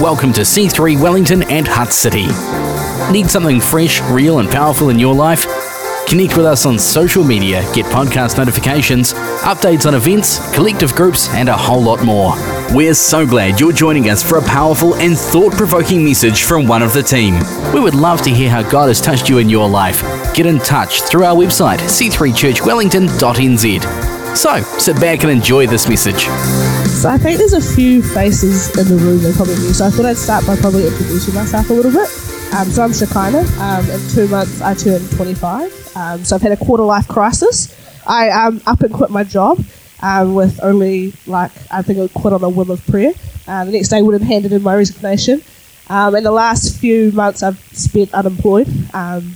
Welcome 0.00 0.32
to 0.32 0.40
C3 0.40 0.98
Wellington 0.98 1.42
and 1.50 1.68
Hutt 1.68 1.92
City. 1.92 2.26
Need 3.12 3.30
something 3.30 3.60
fresh, 3.60 4.00
real, 4.04 4.38
and 4.38 4.48
powerful 4.48 4.88
in 4.88 4.98
your 4.98 5.14
life? 5.14 5.44
Connect 6.08 6.38
with 6.38 6.46
us 6.46 6.64
on 6.64 6.78
social 6.78 7.22
media, 7.22 7.70
get 7.74 7.84
podcast 7.84 8.38
notifications, 8.38 9.12
updates 9.42 9.84
on 9.84 9.94
events, 9.94 10.38
collective 10.54 10.94
groups, 10.94 11.28
and 11.34 11.50
a 11.50 11.56
whole 11.56 11.82
lot 11.82 12.02
more. 12.02 12.32
We're 12.74 12.94
so 12.94 13.26
glad 13.26 13.60
you're 13.60 13.74
joining 13.74 14.08
us 14.08 14.22
for 14.22 14.38
a 14.38 14.42
powerful 14.42 14.94
and 14.94 15.18
thought 15.18 15.52
provoking 15.52 16.02
message 16.02 16.44
from 16.44 16.66
one 16.66 16.82
of 16.82 16.94
the 16.94 17.02
team. 17.02 17.38
We 17.74 17.80
would 17.80 17.94
love 17.94 18.22
to 18.22 18.30
hear 18.30 18.48
how 18.48 18.62
God 18.62 18.88
has 18.88 19.02
touched 19.02 19.28
you 19.28 19.36
in 19.36 19.50
your 19.50 19.68
life. 19.68 20.00
Get 20.34 20.46
in 20.46 20.60
touch 20.60 21.02
through 21.02 21.24
our 21.24 21.36
website, 21.36 21.80
c3churchwellington.nz. 21.80 24.19
So, 24.34 24.62
sit 24.78 24.96
back 25.00 25.22
and 25.22 25.30
enjoy 25.30 25.66
this 25.66 25.88
message. 25.88 26.24
So 27.00 27.08
I 27.08 27.18
think 27.18 27.38
there's 27.38 27.52
a 27.52 27.74
few 27.74 28.02
faces 28.02 28.76
in 28.78 28.88
the 28.88 29.02
room 29.02 29.22
that 29.22 29.34
probably 29.34 29.54
knew. 29.56 29.72
So 29.72 29.86
I 29.86 29.90
thought 29.90 30.06
I'd 30.06 30.16
start 30.16 30.46
by 30.46 30.56
probably 30.56 30.86
introducing 30.86 31.34
myself 31.34 31.68
a 31.70 31.72
little 31.72 31.90
bit. 31.90 32.08
Um, 32.54 32.68
so 32.70 32.82
I'm 32.82 32.92
Shekinah. 32.92 33.44
Um, 33.58 33.90
in 33.90 34.00
two 34.10 34.28
months, 34.28 34.60
I 34.60 34.74
turn 34.74 35.00
25. 35.08 35.96
Um, 35.96 36.24
so 36.24 36.36
I've 36.36 36.42
had 36.42 36.52
a 36.52 36.56
quarter 36.56 36.82
life 36.82 37.08
crisis. 37.08 37.74
I 38.06 38.30
um, 38.30 38.60
up 38.66 38.80
and 38.80 38.92
quit 38.92 39.10
my 39.10 39.24
job 39.24 39.60
um, 40.02 40.34
with 40.34 40.62
only 40.62 41.12
like 41.26 41.52
I 41.70 41.82
think 41.82 41.98
I 41.98 42.08
quit 42.08 42.32
on 42.32 42.42
a 42.42 42.48
whim 42.48 42.70
of 42.70 42.84
prayer. 42.86 43.12
Uh, 43.46 43.64
the 43.64 43.72
next 43.72 43.88
day, 43.88 43.98
I 43.98 44.02
would 44.02 44.14
have 44.14 44.22
handed 44.22 44.52
in 44.52 44.62
my 44.62 44.76
resignation. 44.76 45.42
Um, 45.88 46.14
in 46.14 46.22
the 46.22 46.32
last 46.32 46.78
few 46.78 47.12
months, 47.12 47.42
I've 47.42 47.58
spent 47.74 48.14
unemployed, 48.14 48.68
um, 48.94 49.34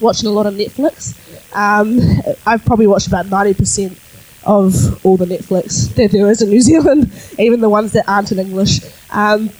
watching 0.00 0.28
a 0.28 0.32
lot 0.32 0.46
of 0.46 0.54
Netflix. 0.54 1.16
Um, 1.54 1.98
I've 2.46 2.64
probably 2.64 2.86
watched 2.86 3.06
about 3.06 3.26
90% 3.26 4.03
of 4.46 5.04
all 5.04 5.16
the 5.16 5.26
Netflix 5.26 5.94
that 5.94 6.10
there 6.10 6.30
is 6.30 6.42
in 6.42 6.50
New 6.50 6.60
Zealand, 6.60 7.10
even 7.38 7.60
the 7.60 7.68
ones 7.68 7.92
that 7.92 8.08
aren't 8.08 8.32
in 8.32 8.38
English. 8.38 8.80
Um, 9.10 9.50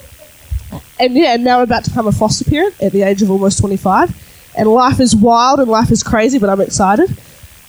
and 0.98 1.14
yeah, 1.14 1.34
and 1.34 1.44
now 1.44 1.58
I'm 1.58 1.64
about 1.64 1.84
to 1.84 1.90
become 1.90 2.06
a 2.06 2.12
foster 2.12 2.44
parent 2.44 2.80
at 2.82 2.92
the 2.92 3.02
age 3.02 3.22
of 3.22 3.30
almost 3.30 3.58
25. 3.58 4.52
And 4.56 4.68
life 4.68 5.00
is 5.00 5.14
wild 5.16 5.60
and 5.60 5.70
life 5.70 5.90
is 5.90 6.02
crazy, 6.02 6.38
but 6.38 6.48
I'm 6.48 6.60
excited. 6.60 7.10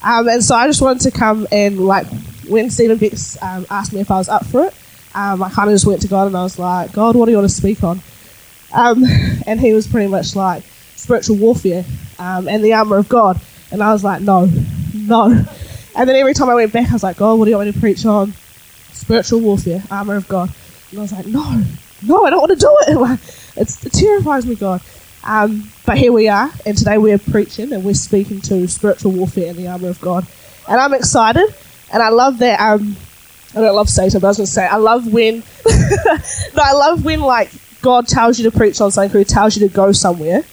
Um, 0.04 0.28
and 0.28 0.44
so 0.44 0.56
I 0.56 0.68
just 0.68 0.82
wanted 0.82 1.02
to 1.04 1.12
come 1.12 1.48
and, 1.52 1.80
like, 1.80 2.06
when 2.48 2.70
Stephen 2.70 2.98
Bex 2.98 3.42
um, 3.42 3.66
asked 3.72 3.92
me 3.92 4.02
if 4.02 4.12
I 4.12 4.18
was 4.18 4.30
up 4.30 4.46
for 4.46 4.66
it, 4.66 4.74
um, 5.16 5.42
I 5.42 5.50
kind 5.50 5.70
of 5.70 5.74
just 5.74 5.88
went 5.88 6.02
to 6.02 6.08
God 6.08 6.28
and 6.28 6.38
I 6.38 6.44
was 6.44 6.60
like, 6.60 6.92
God, 6.92 7.16
what 7.16 7.26
do 7.26 7.32
you 7.32 7.38
want 7.38 7.50
to 7.50 7.56
speak 7.56 7.84
on? 7.84 8.02
Um, 8.74 9.04
and 9.48 9.60
he 9.60 9.74
was 9.74 9.88
pretty 9.88 10.10
much 10.10 10.36
like, 10.36 10.64
spiritual 11.06 11.38
warfare 11.38 11.86
um, 12.20 12.48
and 12.48 12.64
the 12.64 12.74
armor 12.74 12.98
of 12.98 13.08
God. 13.08 13.40
And 13.72 13.82
I 13.82 13.92
was 13.92 14.04
like, 14.04 14.22
no, 14.22 14.50
no. 14.94 15.46
And 15.96 16.10
then 16.10 16.16
every 16.16 16.34
time 16.34 16.50
I 16.50 16.56
went 16.56 16.74
back, 16.74 16.90
I 16.90 16.94
was 16.94 17.04
like, 17.04 17.18
God, 17.18 17.40
what 17.40 17.46
do 17.46 17.52
you 17.52 17.58
want 17.58 17.68
me 17.68 17.74
to 17.74 17.80
preach 17.80 18.06
on? 18.06 18.34
Spiritual 18.92 19.40
warfare, 19.40 19.84
armor 19.90 20.16
of 20.16 20.28
God. 20.28 20.50
And 20.92 21.00
I 21.00 21.02
was 21.02 21.12
like, 21.12 21.26
no, 21.26 21.64
no, 22.04 22.26
I 22.26 22.30
don't 22.30 22.40
want 22.40 22.52
to 22.52 22.58
do 22.58 22.78
it. 22.88 22.98
Like, 23.00 23.20
it's, 23.56 23.86
it 23.86 23.94
terrifies 23.94 24.46
me, 24.46 24.56
God. 24.56 24.82
Um, 25.24 25.72
but 25.86 25.98
here 25.98 26.12
we 26.12 26.28
are, 26.28 26.52
and 26.66 26.78
today 26.78 26.98
we're 26.98 27.18
preaching 27.18 27.74
and 27.74 27.84
we're 27.84 27.96
speaking 27.96 28.42
to 28.42 28.68
spiritual 28.68 29.12
warfare 29.12 29.50
and 29.50 29.58
the 29.58 29.68
armor 29.68 29.90
of 29.90 30.00
God. 30.00 30.28
And 30.68 30.80
I'm 30.80 30.94
excited, 30.94 31.54
and 31.92 32.04
I 32.04 32.10
love 32.10 32.40
that. 32.40 32.60
Um, 32.60 32.96
I 33.56 33.62
don't 33.62 33.76
love 33.76 33.90
Satan, 33.90 34.20
but 34.20 34.28
I 34.28 34.30
was 34.30 34.38
going 34.38 34.46
to 34.46 34.52
say, 34.52 34.68
I 34.68 34.76
love 34.76 35.12
when, 35.12 35.42
no, 35.66 36.62
I 36.62 36.74
love 36.74 37.06
when, 37.06 37.22
like, 37.22 37.50
God 37.82 38.08
tells 38.08 38.38
you 38.38 38.50
to 38.50 38.56
preach 38.56 38.80
on 38.82 38.92
something, 38.92 39.20
or 39.20 39.24
tells 39.24 39.58
you 39.58 39.68
to 39.68 39.74
go 39.74 39.92
somewhere, 39.92 40.44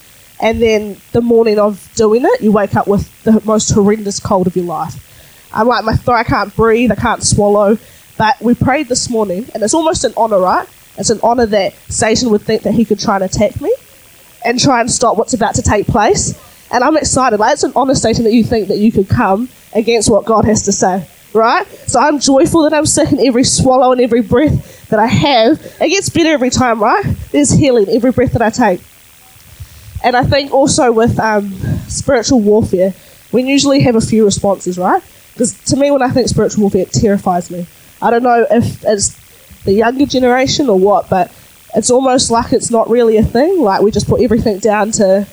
and 0.40 0.62
then 0.62 0.96
the 1.12 1.20
morning 1.20 1.58
of 1.58 1.90
doing 1.94 2.24
it, 2.24 2.40
you 2.40 2.52
wake 2.52 2.74
up 2.74 2.86
with 2.86 3.22
the 3.24 3.42
most 3.44 3.70
horrendous 3.70 4.20
cold 4.20 4.46
of 4.46 4.56
your 4.56 4.64
life. 4.64 5.11
I'm 5.52 5.66
like, 5.66 5.84
my 5.84 5.94
throat, 5.94 6.16
I 6.16 6.24
can't 6.24 6.54
breathe, 6.54 6.90
I 6.90 6.96
can't 6.96 7.22
swallow. 7.22 7.78
But 8.18 8.40
we 8.40 8.54
prayed 8.54 8.88
this 8.88 9.10
morning, 9.10 9.46
and 9.54 9.62
it's 9.62 9.74
almost 9.74 10.04
an 10.04 10.12
honor, 10.16 10.38
right? 10.38 10.68
It's 10.98 11.10
an 11.10 11.20
honor 11.22 11.46
that 11.46 11.74
Satan 11.88 12.30
would 12.30 12.42
think 12.42 12.62
that 12.62 12.72
he 12.72 12.84
could 12.84 13.00
try 13.00 13.16
and 13.16 13.24
attack 13.24 13.60
me 13.60 13.74
and 14.44 14.60
try 14.60 14.80
and 14.80 14.90
stop 14.90 15.16
what's 15.16 15.34
about 15.34 15.54
to 15.56 15.62
take 15.62 15.86
place. 15.86 16.38
And 16.70 16.84
I'm 16.84 16.96
excited. 16.96 17.40
Like, 17.40 17.54
it's 17.54 17.64
an 17.64 17.72
honor, 17.74 17.94
Satan, 17.94 18.24
that 18.24 18.32
you 18.32 18.44
think 18.44 18.68
that 18.68 18.78
you 18.78 18.92
could 18.92 19.08
come 19.08 19.48
against 19.74 20.10
what 20.10 20.24
God 20.24 20.44
has 20.44 20.62
to 20.62 20.72
say, 20.72 21.06
right? 21.32 21.66
So 21.86 22.00
I'm 22.00 22.18
joyful 22.18 22.62
that 22.62 22.74
I'm 22.74 22.86
sick, 22.86 23.10
and 23.10 23.20
every 23.20 23.44
swallow 23.44 23.92
and 23.92 24.00
every 24.00 24.22
breath 24.22 24.88
that 24.88 24.98
I 24.98 25.06
have, 25.06 25.60
it 25.80 25.88
gets 25.88 26.10
better 26.10 26.30
every 26.30 26.50
time, 26.50 26.82
right? 26.82 27.04
There's 27.30 27.50
healing 27.50 27.88
every 27.88 28.12
breath 28.12 28.32
that 28.32 28.42
I 28.42 28.50
take. 28.50 28.80
And 30.04 30.16
I 30.16 30.24
think 30.24 30.52
also 30.52 30.92
with 30.92 31.18
um, 31.18 31.52
spiritual 31.88 32.40
warfare, 32.40 32.92
we 33.32 33.44
usually 33.44 33.80
have 33.80 33.96
a 33.96 34.00
few 34.00 34.24
responses, 34.24 34.76
right? 34.76 35.02
Because 35.32 35.58
to 35.64 35.76
me, 35.76 35.90
when 35.90 36.02
I 36.02 36.10
think 36.10 36.28
spiritual 36.28 36.62
warfare, 36.62 36.82
it 36.82 36.92
terrifies 36.92 37.50
me. 37.50 37.66
I 38.00 38.10
don't 38.10 38.22
know 38.22 38.46
if 38.50 38.84
it's 38.84 39.16
the 39.64 39.72
younger 39.72 40.06
generation 40.06 40.68
or 40.68 40.78
what, 40.78 41.08
but 41.08 41.32
it's 41.74 41.90
almost 41.90 42.30
like 42.30 42.52
it's 42.52 42.70
not 42.70 42.90
really 42.90 43.16
a 43.16 43.22
thing. 43.22 43.60
Like 43.60 43.82
we 43.82 43.90
just 43.90 44.08
put 44.08 44.20
everything 44.20 44.58
down 44.58 44.90
to 44.92 45.26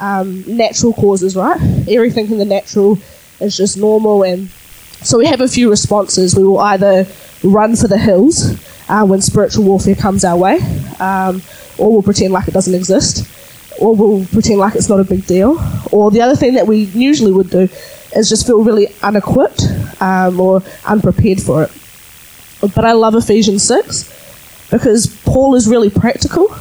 um, 0.00 0.44
natural 0.46 0.92
causes, 0.92 1.36
right? 1.36 1.60
Everything 1.88 2.30
in 2.30 2.38
the 2.38 2.44
natural 2.44 2.98
is 3.40 3.56
just 3.56 3.76
normal, 3.76 4.22
and 4.22 4.48
so 5.02 5.18
we 5.18 5.26
have 5.26 5.40
a 5.40 5.48
few 5.48 5.70
responses. 5.70 6.34
We 6.34 6.44
will 6.44 6.60
either 6.60 7.06
run 7.42 7.76
for 7.76 7.88
the 7.88 7.98
hills 7.98 8.58
uh, 8.88 9.04
when 9.04 9.20
spiritual 9.20 9.64
warfare 9.64 9.94
comes 9.94 10.24
our 10.24 10.36
way, 10.36 10.58
um, 11.00 11.42
or 11.78 11.92
we'll 11.92 12.02
pretend 12.02 12.32
like 12.32 12.48
it 12.48 12.54
doesn't 12.54 12.74
exist, 12.74 13.26
or 13.80 13.94
we'll 13.94 14.26
pretend 14.26 14.58
like 14.58 14.74
it's 14.74 14.88
not 14.88 15.00
a 15.00 15.04
big 15.04 15.26
deal. 15.26 15.58
Or 15.92 16.10
the 16.10 16.20
other 16.22 16.36
thing 16.36 16.54
that 16.54 16.66
we 16.66 16.84
usually 16.84 17.32
would 17.32 17.50
do 17.50 17.68
is 18.16 18.28
just 18.28 18.46
feel 18.46 18.62
really 18.62 18.88
unequipped 19.02 19.62
um, 20.00 20.40
or 20.40 20.62
unprepared 20.86 21.40
for 21.40 21.64
it. 21.64 21.72
But 22.74 22.84
I 22.84 22.92
love 22.92 23.14
Ephesians 23.14 23.62
6 23.64 24.68
because 24.70 25.06
Paul 25.24 25.54
is 25.54 25.68
really 25.68 25.90
practical 25.90 26.54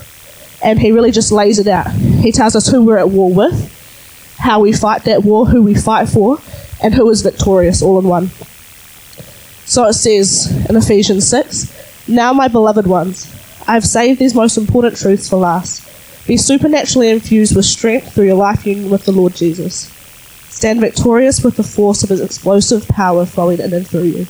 and 0.64 0.80
he 0.80 0.92
really 0.92 1.12
just 1.12 1.32
lays 1.32 1.60
it 1.60 1.68
out. 1.68 1.92
He 1.92 2.32
tells 2.32 2.56
us 2.56 2.68
who 2.68 2.84
we're 2.84 2.98
at 2.98 3.10
war 3.10 3.34
with, 3.34 4.36
how 4.38 4.60
we 4.60 4.74
fight 4.74 5.04
that 5.04 5.24
war, 5.24 5.46
who 5.46 5.62
we 5.62 5.76
fight 5.76 6.10
for, 6.10 6.40
and 6.82 6.94
who 6.94 7.10
is 7.10 7.22
victorious 7.22 7.82
all 7.82 8.00
in 8.00 8.06
one. 8.06 8.28
So 9.66 9.86
it 9.86 9.94
says 9.94 10.68
in 10.70 10.76
Ephesians 10.76 11.28
6 11.28 12.08
Now, 12.08 12.34
my 12.34 12.48
beloved 12.48 12.86
ones, 12.86 13.32
I 13.68 13.74
have 13.74 13.86
saved 13.86 14.20
these 14.20 14.36
most 14.36 14.58
important 14.58 14.98
truths 14.98 15.30
for 15.30 15.38
last. 15.38 15.82
Be 16.26 16.38
supernaturally 16.38 17.10
infused 17.10 17.56
with 17.56 17.66
strength 17.66 18.14
through 18.14 18.28
your 18.28 18.36
life 18.36 18.66
union 18.66 18.90
with 18.90 19.04
the 19.04 19.12
Lord 19.12 19.36
Jesus. 19.36 19.92
Stand 20.50 20.80
victorious 20.80 21.44
with 21.44 21.58
the 21.58 21.64
force 21.64 22.04
of 22.04 22.10
his 22.10 22.22
explosive 22.22 22.88
power 22.88 23.26
flowing 23.26 23.60
in 23.60 23.74
and 23.74 23.86
through 23.86 24.04
you. 24.04 24.28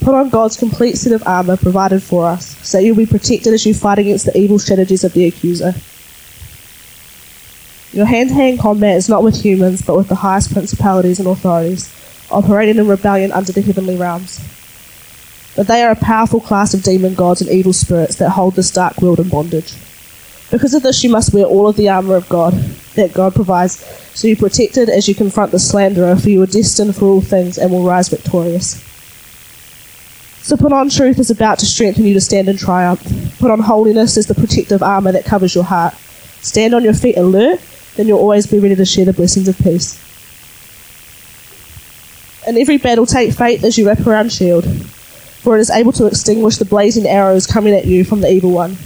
Put 0.00 0.14
on 0.14 0.30
God's 0.30 0.56
complete 0.56 0.96
set 0.96 1.12
of 1.12 1.26
armor 1.26 1.56
provided 1.56 2.02
for 2.02 2.24
us, 2.24 2.56
so 2.66 2.78
you'll 2.78 2.96
be 2.96 3.04
protected 3.04 3.52
as 3.52 3.66
you 3.66 3.74
fight 3.74 3.98
against 3.98 4.24
the 4.24 4.36
evil 4.36 4.58
strategies 4.58 5.04
of 5.04 5.12
the 5.12 5.26
accuser. 5.26 5.74
Your 7.92 8.06
hand 8.06 8.30
to 8.30 8.34
hand 8.34 8.58
combat 8.58 8.96
is 8.96 9.10
not 9.10 9.22
with 9.22 9.42
humans, 9.44 9.82
but 9.82 9.96
with 9.98 10.08
the 10.08 10.14
highest 10.14 10.54
principalities 10.54 11.18
and 11.18 11.28
authorities, 11.28 11.92
operating 12.30 12.78
in 12.78 12.88
rebellion 12.88 13.30
under 13.32 13.52
the 13.52 13.60
heavenly 13.60 13.96
realms. 13.96 14.40
But 15.54 15.66
they 15.66 15.82
are 15.82 15.92
a 15.92 15.96
powerful 15.96 16.40
class 16.40 16.72
of 16.72 16.82
demon 16.82 17.14
gods 17.14 17.42
and 17.42 17.50
evil 17.50 17.74
spirits 17.74 18.16
that 18.16 18.30
hold 18.30 18.54
this 18.56 18.70
dark 18.70 19.02
world 19.02 19.20
in 19.20 19.28
bondage. 19.28 19.74
Because 20.52 20.74
of 20.74 20.82
this, 20.82 21.02
you 21.02 21.08
must 21.08 21.32
wear 21.32 21.46
all 21.46 21.66
of 21.66 21.76
the 21.76 21.88
armor 21.88 22.14
of 22.14 22.28
God 22.28 22.52
that 22.94 23.14
God 23.14 23.34
provides, 23.34 23.82
so 24.14 24.28
you're 24.28 24.36
protected 24.36 24.90
as 24.90 25.08
you 25.08 25.14
confront 25.14 25.50
the 25.50 25.58
slanderer, 25.58 26.14
for 26.14 26.28
you 26.28 26.42
are 26.42 26.46
destined 26.46 26.94
for 26.94 27.06
all 27.06 27.20
things 27.22 27.56
and 27.56 27.72
will 27.72 27.84
rise 27.84 28.10
victorious. 28.10 28.74
So 30.42 30.58
put 30.58 30.74
on 30.74 30.90
truth 30.90 31.18
is 31.18 31.30
about 31.30 31.58
to 31.60 31.66
strengthen 31.66 32.04
you 32.04 32.12
to 32.12 32.20
stand 32.20 32.48
in 32.50 32.58
triumph. 32.58 33.02
Put 33.38 33.50
on 33.50 33.60
holiness 33.60 34.18
as 34.18 34.26
the 34.26 34.34
protective 34.34 34.82
armor 34.82 35.12
that 35.12 35.24
covers 35.24 35.54
your 35.54 35.64
heart. 35.64 35.94
Stand 36.42 36.74
on 36.74 36.84
your 36.84 36.92
feet 36.92 37.16
alert, 37.16 37.58
then 37.96 38.06
you'll 38.06 38.18
always 38.18 38.46
be 38.46 38.58
ready 38.58 38.74
to 38.74 38.84
share 38.84 39.06
the 39.06 39.14
blessings 39.14 39.48
of 39.48 39.56
peace. 39.56 39.98
In 42.46 42.58
every 42.58 42.76
battle, 42.76 43.06
take 43.06 43.32
faith 43.32 43.64
as 43.64 43.78
you 43.78 43.86
wrap 43.86 44.06
around 44.06 44.30
shield, 44.30 44.66
for 44.66 45.56
it 45.56 45.60
is 45.60 45.70
able 45.70 45.92
to 45.92 46.08
extinguish 46.08 46.58
the 46.58 46.66
blazing 46.66 47.06
arrows 47.06 47.46
coming 47.46 47.72
at 47.72 47.86
you 47.86 48.04
from 48.04 48.20
the 48.20 48.30
evil 48.30 48.50
one. 48.50 48.76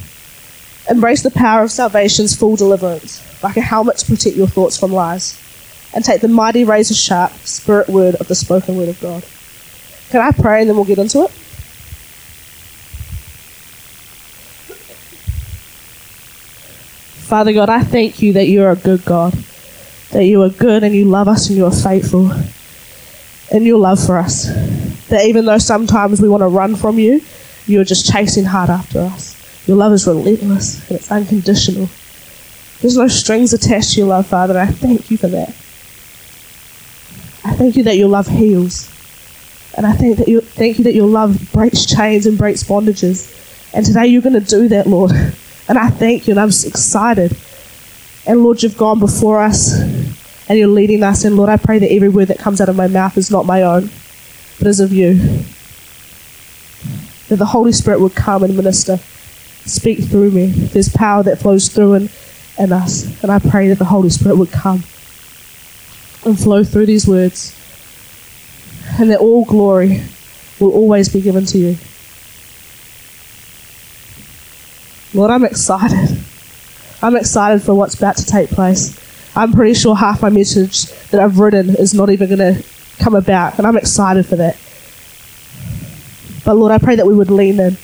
Embrace 0.89 1.21
the 1.21 1.31
power 1.31 1.63
of 1.63 1.71
salvation's 1.71 2.35
full 2.35 2.55
deliverance, 2.55 3.21
like 3.43 3.57
a 3.57 3.61
helmet 3.61 3.97
to 3.97 4.05
protect 4.05 4.37
your 4.37 4.47
thoughts 4.47 4.77
from 4.77 4.93
lies, 4.93 5.37
and 5.93 6.03
take 6.03 6.21
the 6.21 6.27
mighty 6.27 6.63
razor 6.63 6.93
sharp 6.93 7.31
spirit 7.43 7.89
word 7.89 8.15
of 8.15 8.27
the 8.27 8.35
spoken 8.35 8.77
word 8.77 8.89
of 8.89 8.99
God. 9.01 9.23
Can 10.09 10.21
I 10.21 10.31
pray 10.31 10.61
and 10.61 10.69
then 10.69 10.77
we'll 10.77 10.85
get 10.85 10.99
into 10.99 11.23
it? 11.23 11.31
Father 17.27 17.51
God, 17.51 17.67
I 17.67 17.83
thank 17.83 18.21
you 18.21 18.31
that 18.33 18.47
you 18.47 18.63
are 18.63 18.71
a 18.71 18.77
good 18.77 19.03
God, 19.03 19.33
that 20.11 20.23
you 20.23 20.41
are 20.43 20.49
good 20.49 20.85
and 20.85 20.95
you 20.95 21.03
love 21.03 21.27
us 21.27 21.49
and 21.49 21.57
you 21.57 21.65
are 21.65 21.71
faithful 21.71 22.31
in 23.51 23.63
your 23.63 23.79
love 23.79 24.05
for 24.05 24.17
us. 24.17 24.45
That 25.09 25.25
even 25.25 25.43
though 25.43 25.57
sometimes 25.57 26.21
we 26.21 26.29
want 26.29 26.41
to 26.41 26.47
run 26.47 26.77
from 26.77 26.97
you, 26.97 27.21
you 27.65 27.81
are 27.81 27.83
just 27.83 28.09
chasing 28.09 28.45
hard 28.45 28.69
after 28.69 28.99
us. 28.99 29.36
Your 29.67 29.77
love 29.77 29.93
is 29.93 30.07
relentless 30.07 30.87
and 30.89 30.97
it's 30.97 31.11
unconditional. 31.11 31.89
There's 32.81 32.97
no 32.97 33.07
strings 33.07 33.53
attached 33.53 33.93
to 33.93 33.99
your 33.99 34.07
love, 34.09 34.27
Father, 34.27 34.57
I 34.57 34.67
thank 34.67 35.11
you 35.11 35.17
for 35.17 35.27
that. 35.27 35.49
I 37.43 37.53
thank 37.55 37.75
you 37.75 37.83
that 37.83 37.97
your 37.97 38.09
love 38.09 38.27
heals. 38.27 38.89
And 39.75 39.85
I 39.85 39.93
thank 39.93 40.17
that 40.17 40.27
you 40.27 40.41
thank 40.41 40.79
you 40.79 40.83
that 40.85 40.95
your 40.95 41.07
love 41.07 41.51
breaks 41.53 41.85
chains 41.85 42.25
and 42.25 42.37
breaks 42.37 42.63
bondages. 42.63 43.33
And 43.73 43.85
today 43.85 44.07
you're 44.07 44.21
going 44.21 44.33
to 44.33 44.39
do 44.39 44.67
that, 44.69 44.87
Lord. 44.87 45.11
And 45.69 45.77
I 45.77 45.89
thank 45.89 46.27
you, 46.27 46.31
and 46.31 46.39
I'm 46.39 46.49
excited. 46.49 47.35
And 48.25 48.43
Lord, 48.43 48.63
you've 48.63 48.77
gone 48.77 48.99
before 48.99 49.41
us 49.41 49.79
and 50.49 50.57
you're 50.57 50.67
leading 50.67 51.03
us. 51.03 51.23
And 51.25 51.37
Lord, 51.37 51.49
I 51.49 51.57
pray 51.57 51.79
that 51.79 51.91
every 51.91 52.09
word 52.09 52.29
that 52.29 52.39
comes 52.39 52.59
out 52.59 52.69
of 52.69 52.75
my 52.75 52.87
mouth 52.87 53.17
is 53.17 53.31
not 53.31 53.45
my 53.45 53.63
own, 53.63 53.89
but 54.57 54.67
is 54.67 54.79
of 54.79 54.91
you. 54.91 55.15
That 57.27 57.37
the 57.37 57.45
Holy 57.45 57.71
Spirit 57.71 57.99
would 57.99 58.15
come 58.15 58.43
and 58.43 58.55
minister, 58.55 58.99
speak 59.67 59.99
through 60.03 60.31
me. 60.31 60.47
There's 60.47 60.89
power 60.89 61.23
that 61.23 61.39
flows 61.39 61.69
through 61.69 61.93
and 61.93 62.11
in 62.57 62.71
us. 62.71 63.21
And 63.21 63.31
I 63.31 63.39
pray 63.39 63.67
that 63.69 63.77
the 63.77 63.85
Holy 63.85 64.09
Spirit 64.09 64.37
would 64.37 64.51
come 64.51 64.83
and 66.25 66.39
flow 66.39 66.63
through 66.63 66.85
these 66.85 67.07
words. 67.07 67.53
And 68.99 69.11
that 69.11 69.19
all 69.19 69.45
glory 69.45 70.01
will 70.59 70.71
always 70.71 71.09
be 71.09 71.21
given 71.21 71.45
to 71.45 71.57
you. 71.57 71.77
Lord, 75.13 75.31
I'm 75.31 75.43
excited. 75.43 76.17
I'm 77.01 77.15
excited 77.15 77.61
for 77.61 77.75
what's 77.75 77.95
about 77.95 78.17
to 78.17 78.25
take 78.25 78.49
place. 78.49 78.99
I'm 79.35 79.53
pretty 79.53 79.75
sure 79.75 79.95
half 79.95 80.21
my 80.21 80.29
message 80.29 80.85
that 81.11 81.21
I've 81.21 81.37
written 81.37 81.75
is 81.75 81.93
not 81.93 82.09
even 82.09 82.27
going 82.27 82.55
to 82.55 82.63
come 82.99 83.13
about, 83.13 83.57
and 83.57 83.67
I'm 83.67 83.77
excited 83.77 84.25
for 84.25 84.35
that. 84.37 84.57
But 86.43 86.55
Lord, 86.55 86.71
I 86.71 86.79
pray 86.79 86.95
that 86.95 87.05
we 87.05 87.13
would 87.13 87.29
lean 87.29 87.59
in 87.59 87.77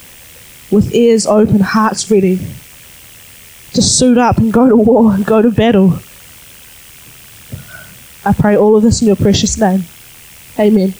with 0.74 0.94
ears 0.94 1.28
open, 1.28 1.60
hearts 1.60 2.10
ready 2.10 2.40
to 3.74 3.82
suit 3.82 4.18
up 4.18 4.38
and 4.38 4.52
go 4.52 4.68
to 4.68 4.76
war 4.76 5.14
and 5.14 5.26
go 5.34 5.42
to 5.42 5.52
battle. 5.52 5.94
I 8.26 8.34
pray 8.34 8.58
all 8.58 8.76
of 8.76 8.84
this 8.84 9.02
in 9.02 9.08
your 9.08 9.16
precious 9.16 9.58
name. 9.58 9.84
Amen. 10.60 10.94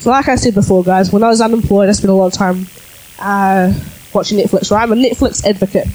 So, 0.00 0.10
like 0.10 0.28
I 0.28 0.36
said 0.36 0.54
before, 0.54 0.84
guys, 0.84 1.12
when 1.12 1.22
I 1.22 1.28
was 1.28 1.40
unemployed, 1.40 1.88
I 1.88 1.92
spent 1.92 2.10
a 2.10 2.14
lot 2.14 2.26
of 2.26 2.32
time 2.32 2.66
uh, 3.18 3.72
watching 4.12 4.38
Netflix, 4.38 4.70
right? 4.70 4.82
I'm 4.82 4.92
a 4.92 4.96
Netflix 4.96 5.44
advocate. 5.44 5.88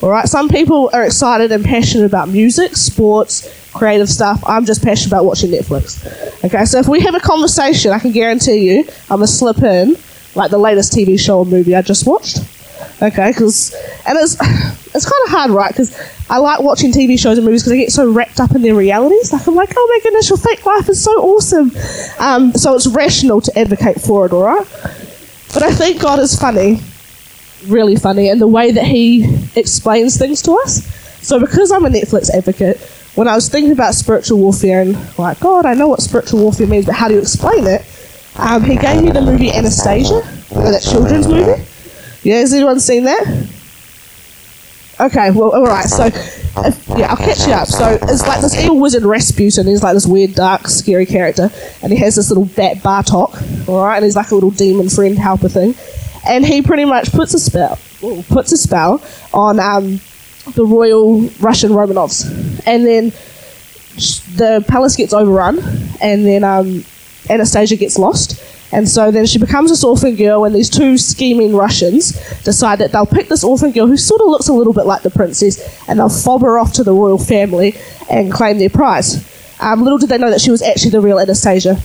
All 0.00 0.10
right, 0.10 0.28
some 0.28 0.48
people 0.48 0.90
are 0.92 1.04
excited 1.04 1.50
and 1.50 1.64
passionate 1.64 2.04
about 2.04 2.28
music, 2.28 2.76
sports, 2.76 3.70
creative 3.72 4.08
stuff. 4.08 4.42
I'm 4.46 4.64
just 4.64 4.82
passionate 4.82 5.08
about 5.08 5.24
watching 5.24 5.50
Netflix. 5.50 6.44
Okay, 6.44 6.64
so 6.66 6.78
if 6.78 6.88
we 6.88 7.00
have 7.00 7.14
a 7.14 7.20
conversation, 7.20 7.90
I 7.90 7.98
can 7.98 8.12
guarantee 8.12 8.70
you 8.70 8.84
I'm 9.10 9.18
going 9.18 9.20
to 9.22 9.26
slip 9.26 9.62
in 9.62 9.96
like 10.34 10.50
the 10.50 10.58
latest 10.58 10.92
TV 10.92 11.18
show 11.18 11.38
or 11.38 11.46
movie 11.46 11.74
I 11.74 11.82
just 11.82 12.06
watched. 12.06 12.38
Okay, 13.00 13.30
because, 13.30 13.72
and 14.06 14.18
it's, 14.18 14.34
it's 14.94 15.04
kind 15.04 15.24
of 15.24 15.30
hard, 15.30 15.50
right? 15.50 15.70
Because 15.70 15.96
I 16.28 16.38
like 16.38 16.60
watching 16.60 16.92
TV 16.92 17.18
shows 17.18 17.38
and 17.38 17.44
movies 17.44 17.62
because 17.62 17.72
I 17.72 17.76
get 17.76 17.92
so 17.92 18.10
wrapped 18.10 18.40
up 18.40 18.54
in 18.54 18.62
their 18.62 18.74
realities. 18.74 19.32
Like, 19.32 19.46
I'm 19.46 19.54
like, 19.54 19.72
oh 19.76 19.86
my 19.88 20.00
goodness, 20.02 20.28
your 20.28 20.38
fake 20.38 20.66
life 20.66 20.88
is 20.88 21.02
so 21.02 21.12
awesome. 21.12 21.70
Um, 22.18 22.52
so 22.54 22.74
it's 22.74 22.86
rational 22.86 23.40
to 23.42 23.58
advocate 23.58 24.00
for 24.00 24.26
it, 24.26 24.32
all 24.32 24.42
right? 24.44 24.66
But 25.54 25.62
I 25.62 25.72
think 25.72 26.00
God 26.02 26.18
is 26.18 26.38
funny 26.38 26.80
really 27.66 27.96
funny 27.96 28.28
and 28.28 28.40
the 28.40 28.46
way 28.46 28.70
that 28.72 28.84
he 28.84 29.24
explains 29.56 30.16
things 30.16 30.42
to 30.42 30.52
us. 30.52 30.84
So, 31.26 31.40
because 31.40 31.72
I'm 31.72 31.84
a 31.84 31.88
Netflix 31.88 32.30
advocate, 32.30 32.78
when 33.14 33.26
I 33.26 33.34
was 33.34 33.48
thinking 33.48 33.72
about 33.72 33.94
spiritual 33.94 34.38
warfare 34.38 34.80
and 34.80 35.18
like, 35.18 35.40
God, 35.40 35.66
I 35.66 35.74
know 35.74 35.88
what 35.88 36.00
spiritual 36.00 36.40
warfare 36.40 36.66
means, 36.66 36.86
but 36.86 36.94
how 36.94 37.08
do 37.08 37.14
you 37.14 37.20
explain 37.20 37.66
it? 37.66 37.82
Um, 38.38 38.62
he 38.62 38.76
gave 38.76 39.02
me 39.02 39.10
the 39.10 39.20
movie 39.20 39.52
Anastasia, 39.52 40.22
that 40.50 40.82
children's 40.82 41.26
movie. 41.26 41.62
Yeah, 42.22 42.36
has 42.36 42.52
anyone 42.52 42.80
seen 42.80 43.04
that? 43.04 43.48
Okay, 45.00 45.30
well, 45.30 45.50
all 45.52 45.64
right. 45.66 45.86
So, 45.86 46.06
if, 46.06 46.88
yeah, 46.88 47.10
I'll 47.10 47.16
catch 47.16 47.46
you 47.46 47.52
up. 47.52 47.68
So, 47.68 47.98
it's 48.02 48.26
like 48.26 48.40
this 48.40 48.56
evil 48.56 48.80
wizard 48.80 49.04
Rasputin. 49.04 49.66
He's 49.66 49.82
like 49.82 49.94
this 49.94 50.06
weird, 50.06 50.34
dark, 50.34 50.68
scary 50.68 51.06
character, 51.06 51.50
and 51.82 51.92
he 51.92 51.98
has 51.98 52.16
this 52.16 52.30
little 52.30 52.46
bat 52.46 52.78
Bartok. 52.78 53.68
All 53.68 53.84
right, 53.84 53.96
and 53.96 54.04
he's 54.04 54.16
like 54.16 54.30
a 54.30 54.34
little 54.34 54.50
demon 54.50 54.88
friend 54.88 55.18
helper 55.18 55.48
thing 55.48 55.74
and 56.28 56.44
he 56.44 56.62
pretty 56.62 56.84
much 56.84 57.10
puts 57.12 57.34
a 57.34 57.38
spell, 57.38 57.78
puts 58.28 58.52
a 58.52 58.56
spell 58.56 59.02
on 59.32 59.58
um, 59.58 60.00
the 60.54 60.64
royal 60.64 61.22
Russian 61.40 61.70
Romanovs, 61.72 62.26
and 62.66 62.86
then 62.86 63.10
the 64.36 64.64
palace 64.68 64.94
gets 64.94 65.12
overrun, 65.12 65.58
and 66.00 66.24
then 66.24 66.44
um, 66.44 66.84
Anastasia 67.28 67.76
gets 67.76 67.98
lost. 67.98 68.42
And 68.70 68.88
so 68.88 69.10
then 69.10 69.24
she 69.24 69.38
becomes 69.38 69.70
this 69.70 69.82
orphan 69.82 70.14
girl, 70.16 70.44
and 70.44 70.54
these 70.54 70.68
two 70.68 70.98
scheming 70.98 71.54
Russians 71.54 72.12
decide 72.42 72.80
that 72.80 72.92
they'll 72.92 73.06
pick 73.06 73.28
this 73.28 73.42
orphan 73.42 73.72
girl 73.72 73.86
who 73.86 73.96
sort 73.96 74.20
of 74.20 74.28
looks 74.28 74.48
a 74.48 74.52
little 74.52 74.74
bit 74.74 74.84
like 74.84 75.02
the 75.02 75.10
princess, 75.10 75.88
and 75.88 75.98
they'll 75.98 76.10
fob 76.10 76.42
her 76.42 76.58
off 76.58 76.74
to 76.74 76.84
the 76.84 76.92
royal 76.92 77.18
family 77.18 77.74
and 78.10 78.30
claim 78.30 78.58
their 78.58 78.68
prize. 78.68 79.24
Um, 79.60 79.82
little 79.82 79.98
did 79.98 80.10
they 80.10 80.18
know 80.18 80.30
that 80.30 80.40
she 80.40 80.50
was 80.50 80.62
actually 80.62 80.90
the 80.90 81.00
real 81.00 81.18
Anastasia. 81.18 81.80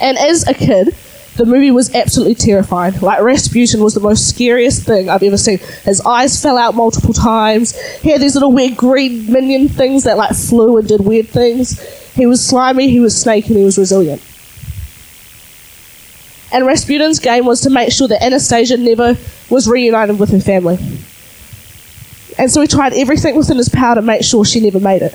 And 0.00 0.18
as 0.18 0.46
a 0.46 0.54
kid, 0.54 0.94
the 1.36 1.46
movie 1.46 1.70
was 1.70 1.94
absolutely 1.94 2.34
terrifying. 2.34 2.98
Like 3.00 3.20
Rasputin 3.20 3.80
was 3.80 3.94
the 3.94 4.00
most 4.00 4.28
scariest 4.28 4.84
thing 4.84 5.08
I've 5.08 5.22
ever 5.22 5.36
seen. 5.36 5.58
His 5.84 6.00
eyes 6.00 6.40
fell 6.40 6.58
out 6.58 6.74
multiple 6.74 7.12
times. 7.12 7.78
He 8.00 8.10
had 8.10 8.20
these 8.20 8.34
little 8.34 8.52
weird 8.52 8.76
green 8.76 9.30
minion 9.30 9.68
things 9.68 10.04
that 10.04 10.16
like 10.16 10.34
flew 10.34 10.78
and 10.78 10.88
did 10.88 11.02
weird 11.02 11.28
things. 11.28 11.78
He 12.16 12.26
was 12.26 12.44
slimy, 12.44 12.90
he 12.90 12.98
was 12.98 13.18
snake, 13.18 13.46
and 13.46 13.56
he 13.56 13.64
was 13.64 13.78
resilient. 13.78 14.20
And 16.52 16.66
Rasputin's 16.66 17.20
game 17.20 17.44
was 17.44 17.60
to 17.60 17.70
make 17.70 17.92
sure 17.92 18.08
that 18.08 18.22
Anastasia 18.22 18.76
never 18.76 19.16
was 19.50 19.68
reunited 19.68 20.18
with 20.18 20.30
her 20.30 20.40
family. 20.40 20.78
And 22.38 22.50
so 22.50 22.60
he 22.60 22.66
tried 22.66 22.94
everything 22.94 23.36
within 23.36 23.56
his 23.56 23.68
power 23.68 23.94
to 23.94 24.02
make 24.02 24.24
sure 24.24 24.44
she 24.44 24.60
never 24.60 24.80
made 24.80 25.02
it. 25.02 25.12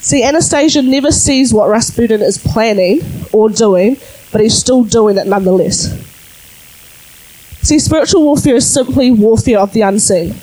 See, 0.00 0.22
Anastasia 0.22 0.82
never 0.82 1.12
sees 1.12 1.52
what 1.52 1.68
Rasputin 1.68 2.22
is 2.22 2.38
planning 2.38 3.00
or 3.32 3.50
doing 3.50 3.96
but 4.32 4.40
he's 4.40 4.58
still 4.58 4.82
doing 4.82 5.18
it 5.18 5.26
nonetheless. 5.26 5.92
See, 7.62 7.78
spiritual 7.78 8.24
warfare 8.24 8.56
is 8.56 8.68
simply 8.68 9.10
warfare 9.10 9.60
of 9.60 9.72
the 9.72 9.82
unseen. 9.82 10.34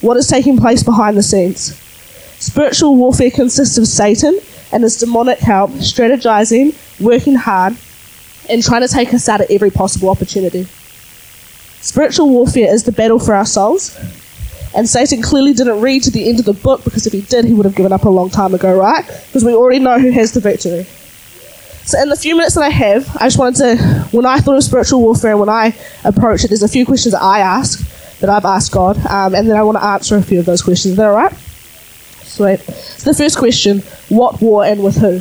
What 0.00 0.16
is 0.16 0.26
taking 0.26 0.56
place 0.56 0.82
behind 0.82 1.16
the 1.16 1.22
scenes? 1.22 1.80
Spiritual 2.38 2.94
warfare 2.96 3.30
consists 3.30 3.78
of 3.78 3.86
Satan 3.86 4.38
and 4.70 4.84
his 4.84 4.96
demonic 4.96 5.38
help 5.38 5.70
strategizing, 5.72 6.74
working 7.00 7.34
hard, 7.34 7.76
and 8.48 8.62
trying 8.62 8.82
to 8.82 8.88
take 8.88 9.12
us 9.12 9.28
out 9.28 9.40
at 9.40 9.50
every 9.50 9.70
possible 9.70 10.08
opportunity. 10.08 10.64
Spiritual 11.80 12.28
warfare 12.28 12.72
is 12.72 12.84
the 12.84 12.92
battle 12.92 13.18
for 13.18 13.34
our 13.34 13.44
souls, 13.44 13.96
and 14.76 14.88
Satan 14.88 15.20
clearly 15.20 15.52
didn't 15.52 15.80
read 15.80 16.02
to 16.04 16.10
the 16.10 16.28
end 16.28 16.38
of 16.38 16.44
the 16.44 16.52
book 16.52 16.84
because 16.84 17.06
if 17.06 17.12
he 17.12 17.22
did, 17.22 17.44
he 17.44 17.54
would 17.54 17.66
have 17.66 17.74
given 17.74 17.92
up 17.92 18.04
a 18.04 18.08
long 18.08 18.30
time 18.30 18.54
ago, 18.54 18.78
right? 18.78 19.04
Because 19.26 19.44
we 19.44 19.54
already 19.54 19.80
know 19.80 19.98
who 19.98 20.10
has 20.10 20.32
the 20.32 20.40
victory. 20.40 20.84
So, 21.84 22.00
in 22.00 22.08
the 22.10 22.16
few 22.16 22.36
minutes 22.36 22.54
that 22.54 22.64
I 22.64 22.70
have, 22.70 23.08
I 23.16 23.26
just 23.26 23.38
wanted 23.38 23.76
to, 23.76 23.82
when 24.12 24.26
I 24.26 24.38
thought 24.38 24.56
of 24.56 24.62
spiritual 24.62 25.00
warfare, 25.00 25.30
and 25.32 25.40
when 25.40 25.48
I 25.48 25.74
approach 26.04 26.44
it, 26.44 26.48
there's 26.48 26.62
a 26.62 26.68
few 26.68 26.84
questions 26.86 27.14
that 27.14 27.22
I 27.22 27.40
ask, 27.40 27.80
that 28.20 28.28
I've 28.30 28.44
asked 28.44 28.70
God, 28.70 28.96
um, 29.06 29.34
and 29.34 29.48
then 29.48 29.56
I 29.56 29.62
want 29.62 29.78
to 29.78 29.84
answer 29.84 30.16
a 30.16 30.22
few 30.22 30.38
of 30.38 30.44
those 30.44 30.62
questions. 30.62 30.92
Is 30.92 30.96
that 30.98 31.06
all 31.06 31.16
right? 31.16 31.32
Sweet. 32.38 32.60
So, 32.60 33.10
the 33.10 33.18
first 33.18 33.36
question 33.36 33.80
what 34.10 34.40
war 34.40 34.64
and 34.64 34.84
with 34.84 34.96
who? 34.96 35.20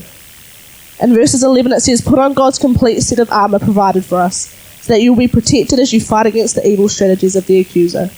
In 1.03 1.15
verses 1.15 1.43
11, 1.43 1.71
it 1.71 1.79
says, 1.79 1.99
Put 1.99 2.19
on 2.19 2.35
God's 2.35 2.59
complete 2.59 3.01
set 3.01 3.17
of 3.17 3.31
armor 3.31 3.57
provided 3.57 4.05
for 4.05 4.19
us, 4.19 4.49
so 4.81 4.93
that 4.93 5.01
you 5.01 5.13
will 5.13 5.17
be 5.17 5.27
protected 5.27 5.79
as 5.79 5.91
you 5.91 5.99
fight 5.99 6.27
against 6.27 6.53
the 6.53 6.67
evil 6.67 6.87
strategies 6.87 7.35
of 7.35 7.47
the 7.47 7.59
accuser. 7.59 8.11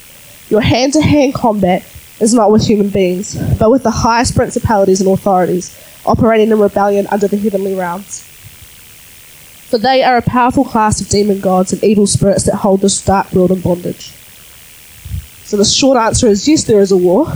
Your 0.49 0.59
hand 0.59 0.91
to 0.93 1.01
hand 1.01 1.33
combat 1.33 1.85
is 2.19 2.33
not 2.33 2.51
with 2.51 2.67
human 2.67 2.89
beings, 2.89 3.37
but 3.57 3.71
with 3.71 3.83
the 3.83 3.91
highest 3.91 4.35
principalities 4.35 4.99
and 4.99 5.09
authorities, 5.09 5.73
operating 6.05 6.51
in 6.51 6.59
rebellion 6.59 7.07
under 7.07 7.29
the 7.29 7.37
heavenly 7.37 7.75
realms 7.75 8.25
for 9.69 9.77
they 9.77 10.03
are 10.03 10.17
a 10.17 10.21
powerful 10.23 10.65
class 10.65 10.99
of 10.99 11.07
demon 11.09 11.39
gods 11.39 11.71
and 11.71 11.83
evil 11.83 12.07
spirits 12.07 12.45
that 12.45 12.55
hold 12.55 12.81
this 12.81 13.05
dark 13.05 13.31
world 13.31 13.51
in 13.51 13.61
bondage. 13.61 14.11
So 15.45 15.57
the 15.57 15.63
short 15.63 15.95
answer 15.95 16.25
is 16.27 16.47
yes, 16.47 16.63
there 16.63 16.79
is 16.79 16.91
a 16.91 16.97
war, 16.97 17.31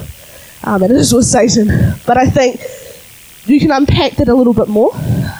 um, 0.63 0.83
and 0.83 0.91
it 0.91 0.97
is 0.97 1.13
with 1.13 1.25
Satan. 1.25 1.67
But 2.05 2.17
I 2.17 2.25
think 2.25 2.61
you 3.45 3.59
can 3.59 3.71
unpack 3.71 4.13
that 4.13 4.27
a 4.27 4.33
little 4.33 4.53
bit 4.53 4.67
more, 4.67 4.91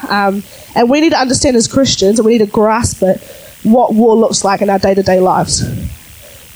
um, 0.09 0.43
and 0.75 0.89
we 0.89 1.01
need 1.01 1.11
to 1.11 1.19
understand 1.19 1.55
as 1.55 1.67
Christians, 1.67 2.19
and 2.19 2.25
we 2.25 2.33
need 2.33 2.45
to 2.45 2.51
grasp 2.51 3.01
it, 3.03 3.21
what 3.63 3.93
war 3.93 4.15
looks 4.15 4.43
like 4.43 4.61
in 4.61 4.69
our 4.69 4.79
day-to-day 4.79 5.19
lives, 5.19 5.63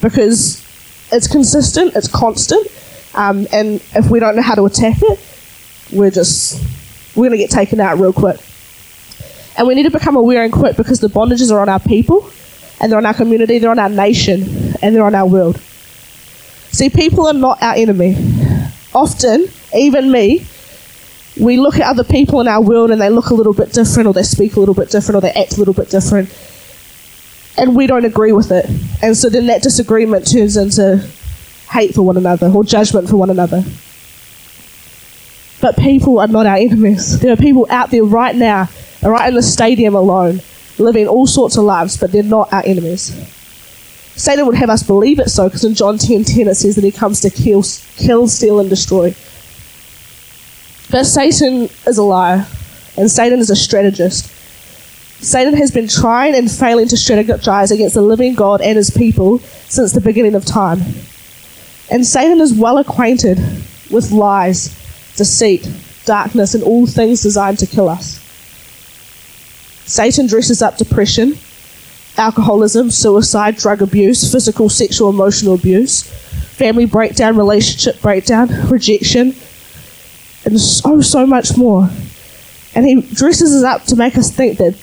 because 0.02 0.62
it's 1.10 1.26
consistent, 1.26 1.96
it's 1.96 2.08
constant, 2.08 2.66
um, 3.14 3.46
and 3.50 3.82
if 3.94 4.10
we 4.10 4.20
don't 4.20 4.36
know 4.36 4.42
how 4.42 4.54
to 4.54 4.66
attack 4.66 4.98
it, 5.00 5.18
we're 5.90 6.10
just 6.10 6.62
we're 7.16 7.28
going 7.28 7.38
to 7.38 7.38
get 7.38 7.50
taken 7.50 7.80
out 7.80 7.98
real 7.98 8.12
quick. 8.12 8.38
And 9.56 9.66
we 9.66 9.74
need 9.74 9.84
to 9.84 9.90
become 9.90 10.16
aware 10.16 10.44
and 10.44 10.52
quit 10.52 10.76
because 10.76 11.00
the 11.00 11.08
bondages 11.08 11.50
are 11.50 11.60
on 11.60 11.68
our 11.68 11.80
people, 11.80 12.30
and 12.80 12.92
they're 12.92 12.98
on 12.98 13.06
our 13.06 13.14
community, 13.14 13.58
they're 13.58 13.70
on 13.70 13.78
our 13.78 13.88
nation, 13.88 14.42
and 14.82 14.94
they're 14.94 15.04
on 15.04 15.14
our 15.14 15.26
world. 15.26 15.58
See, 16.70 16.90
people 16.90 17.26
are 17.26 17.32
not 17.32 17.60
our 17.62 17.74
enemy. 17.74 18.14
Often, 18.98 19.46
even 19.72 20.10
me, 20.10 20.44
we 21.38 21.56
look 21.56 21.76
at 21.76 21.82
other 21.82 22.02
people 22.02 22.40
in 22.40 22.48
our 22.48 22.60
world 22.60 22.90
and 22.90 23.00
they 23.00 23.10
look 23.10 23.30
a 23.30 23.34
little 23.34 23.54
bit 23.54 23.72
different, 23.72 24.08
or 24.08 24.12
they 24.12 24.24
speak 24.24 24.56
a 24.56 24.60
little 24.60 24.74
bit 24.74 24.90
different, 24.90 25.16
or 25.18 25.20
they 25.20 25.30
act 25.30 25.54
a 25.54 25.58
little 25.60 25.72
bit 25.72 25.88
different, 25.88 26.28
and 27.56 27.76
we 27.76 27.86
don't 27.86 28.04
agree 28.04 28.32
with 28.32 28.50
it. 28.50 28.66
And 29.00 29.16
so 29.16 29.28
then 29.28 29.46
that 29.46 29.62
disagreement 29.62 30.28
turns 30.28 30.56
into 30.56 31.06
hate 31.70 31.94
for 31.94 32.02
one 32.02 32.16
another 32.16 32.48
or 32.48 32.64
judgment 32.64 33.08
for 33.08 33.16
one 33.16 33.30
another. 33.30 33.62
But 35.60 35.76
people 35.76 36.18
are 36.18 36.26
not 36.26 36.46
our 36.46 36.56
enemies. 36.56 37.20
There 37.20 37.32
are 37.32 37.36
people 37.36 37.68
out 37.70 37.90
there 37.92 38.04
right 38.04 38.34
now 38.34 38.68
right 39.02 39.28
in 39.28 39.34
the 39.34 39.42
stadium 39.42 39.94
alone 39.94 40.40
living 40.78 41.06
all 41.06 41.26
sorts 41.26 41.56
of 41.56 41.62
lives, 41.62 41.96
but 41.96 42.10
they're 42.10 42.24
not 42.24 42.52
our 42.52 42.62
enemies. 42.64 43.12
Satan 44.18 44.46
would 44.46 44.56
have 44.56 44.68
us 44.68 44.82
believe 44.82 45.20
it 45.20 45.30
so, 45.30 45.44
because 45.44 45.64
in 45.64 45.74
John 45.74 45.96
10 45.96 46.24
10 46.24 46.48
it 46.48 46.56
says 46.56 46.74
that 46.74 46.82
he 46.82 46.90
comes 46.90 47.20
to 47.20 47.30
kill, 47.30 47.62
kill, 47.96 48.26
steal, 48.26 48.58
and 48.58 48.68
destroy. 48.68 49.14
But 50.90 51.04
Satan 51.04 51.68
is 51.86 51.98
a 51.98 52.02
liar, 52.02 52.44
and 52.96 53.08
Satan 53.08 53.38
is 53.38 53.48
a 53.48 53.54
strategist. 53.54 54.26
Satan 55.22 55.54
has 55.54 55.70
been 55.70 55.86
trying 55.86 56.34
and 56.34 56.50
failing 56.50 56.88
to 56.88 56.96
strategize 56.96 57.70
against 57.70 57.94
the 57.94 58.02
living 58.02 58.34
God 58.34 58.60
and 58.60 58.76
his 58.76 58.90
people 58.90 59.38
since 59.38 59.92
the 59.92 60.00
beginning 60.00 60.34
of 60.34 60.44
time. 60.44 60.80
And 61.88 62.04
Satan 62.04 62.40
is 62.40 62.52
well 62.52 62.78
acquainted 62.78 63.38
with 63.88 64.10
lies, 64.10 64.74
deceit, 65.16 65.68
darkness, 66.06 66.54
and 66.54 66.64
all 66.64 66.86
things 66.86 67.22
designed 67.22 67.60
to 67.60 67.66
kill 67.66 67.88
us. 67.88 68.18
Satan 69.86 70.26
dresses 70.26 70.60
up 70.60 70.76
depression, 70.76 71.38
alcoholism, 72.18 72.90
suicide, 72.90 73.56
drug 73.56 73.80
abuse, 73.80 74.30
physical, 74.30 74.68
sexual, 74.68 75.08
emotional 75.08 75.54
abuse, 75.54 76.02
family 76.02 76.84
breakdown, 76.84 77.36
relationship 77.36 78.00
breakdown, 78.02 78.48
rejection, 78.68 79.34
and 80.44 80.60
so, 80.60 81.00
so 81.00 81.26
much 81.26 81.56
more. 81.56 81.88
And 82.74 82.86
he 82.86 83.00
dresses 83.00 83.54
us 83.54 83.64
up 83.64 83.84
to 83.86 83.96
make 83.96 84.16
us 84.16 84.30
think 84.30 84.58
that, 84.58 84.76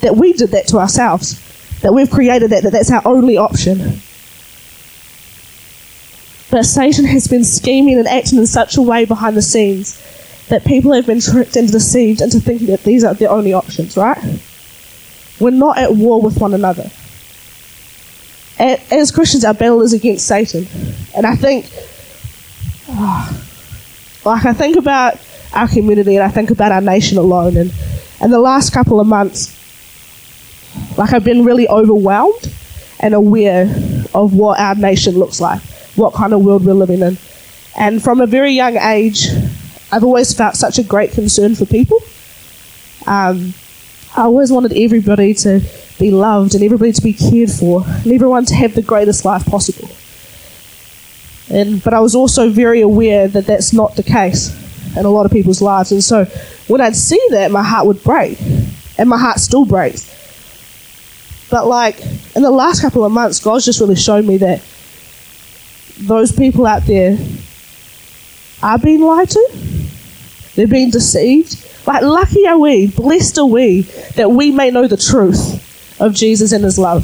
that 0.00 0.16
we 0.16 0.32
did 0.32 0.50
that 0.50 0.66
to 0.68 0.78
ourselves, 0.78 1.40
that 1.80 1.92
we've 1.92 2.10
created 2.10 2.50
that, 2.50 2.62
that 2.64 2.72
that's 2.72 2.90
our 2.90 3.02
only 3.04 3.36
option. 3.36 4.00
But 6.50 6.64
Satan 6.64 7.04
has 7.04 7.28
been 7.28 7.44
scheming 7.44 7.98
and 7.98 8.08
acting 8.08 8.38
in 8.38 8.46
such 8.46 8.76
a 8.76 8.82
way 8.82 9.04
behind 9.04 9.36
the 9.36 9.42
scenes 9.42 10.02
that 10.48 10.64
people 10.64 10.92
have 10.92 11.06
been 11.06 11.20
tricked 11.20 11.56
and 11.56 11.70
deceived 11.70 12.22
into 12.22 12.40
thinking 12.40 12.68
that 12.68 12.84
these 12.84 13.04
are 13.04 13.12
the 13.12 13.26
only 13.26 13.52
options, 13.52 13.96
right? 13.96 14.18
We're 15.40 15.50
not 15.50 15.78
at 15.78 15.94
war 15.94 16.20
with 16.20 16.38
one 16.38 16.54
another. 16.54 16.90
As 18.58 19.12
Christians, 19.12 19.44
our 19.44 19.54
battle 19.54 19.82
is 19.82 19.92
against 19.92 20.26
Satan. 20.26 20.66
And 21.16 21.24
I 21.24 21.36
think, 21.36 21.66
like, 24.24 24.44
I 24.44 24.52
think 24.52 24.76
about 24.76 25.18
our 25.52 25.68
community 25.68 26.16
and 26.16 26.24
I 26.24 26.28
think 26.28 26.50
about 26.50 26.72
our 26.72 26.80
nation 26.80 27.18
alone. 27.18 27.56
And, 27.56 27.72
and 28.20 28.32
the 28.32 28.40
last 28.40 28.72
couple 28.72 29.00
of 29.00 29.06
months, 29.06 29.54
like, 30.98 31.12
I've 31.12 31.24
been 31.24 31.44
really 31.44 31.68
overwhelmed 31.68 32.52
and 33.00 33.14
aware 33.14 33.62
of 34.14 34.34
what 34.34 34.58
our 34.58 34.74
nation 34.74 35.16
looks 35.16 35.40
like, 35.40 35.62
what 35.94 36.14
kind 36.14 36.32
of 36.32 36.44
world 36.44 36.64
we're 36.64 36.74
living 36.74 37.00
in. 37.00 37.16
And 37.78 38.02
from 38.02 38.20
a 38.20 38.26
very 38.26 38.52
young 38.52 38.76
age, 38.76 39.28
I've 39.92 40.02
always 40.02 40.34
felt 40.34 40.56
such 40.56 40.78
a 40.78 40.82
great 40.82 41.12
concern 41.12 41.54
for 41.54 41.64
people. 41.64 41.98
Um, 43.06 43.54
I 44.16 44.22
always 44.22 44.50
wanted 44.50 44.72
everybody 44.76 45.34
to 45.34 45.60
be 45.98 46.10
loved 46.10 46.54
and 46.54 46.64
everybody 46.64 46.92
to 46.92 47.02
be 47.02 47.12
cared 47.12 47.50
for 47.50 47.84
and 47.86 48.12
everyone 48.12 48.44
to 48.46 48.54
have 48.54 48.74
the 48.74 48.82
greatest 48.82 49.24
life 49.24 49.44
possible. 49.46 49.88
And, 51.50 51.82
but 51.82 51.94
I 51.94 52.00
was 52.00 52.14
also 52.14 52.50
very 52.50 52.80
aware 52.80 53.28
that 53.28 53.46
that's 53.46 53.72
not 53.72 53.96
the 53.96 54.02
case 54.02 54.54
in 54.96 55.04
a 55.04 55.10
lot 55.10 55.26
of 55.26 55.32
people's 55.32 55.62
lives. 55.62 55.92
And 55.92 56.02
so 56.02 56.24
when 56.66 56.80
I'd 56.80 56.96
see 56.96 57.20
that, 57.30 57.50
my 57.50 57.62
heart 57.62 57.86
would 57.86 58.02
break. 58.02 58.38
And 58.98 59.08
my 59.08 59.18
heart 59.18 59.38
still 59.38 59.64
breaks. 59.64 60.14
But 61.50 61.66
like 61.66 62.00
in 62.34 62.42
the 62.42 62.50
last 62.50 62.82
couple 62.82 63.04
of 63.04 63.12
months, 63.12 63.40
God's 63.40 63.64
just 63.64 63.80
really 63.80 63.96
shown 63.96 64.26
me 64.26 64.36
that 64.38 64.62
those 66.00 66.32
people 66.32 66.66
out 66.66 66.82
there 66.84 67.16
are 68.62 68.78
being 68.78 69.00
lied 69.00 69.30
to. 69.30 69.50
They're 70.54 70.66
being 70.66 70.90
deceived. 70.90 71.64
Like, 71.88 72.02
lucky 72.02 72.46
are 72.46 72.58
we, 72.58 72.88
blessed 72.88 73.38
are 73.38 73.46
we, 73.46 73.80
that 74.16 74.30
we 74.30 74.50
may 74.50 74.70
know 74.70 74.86
the 74.86 74.98
truth 74.98 75.98
of 75.98 76.12
Jesus 76.14 76.52
and 76.52 76.62
his 76.62 76.78
love. 76.78 77.02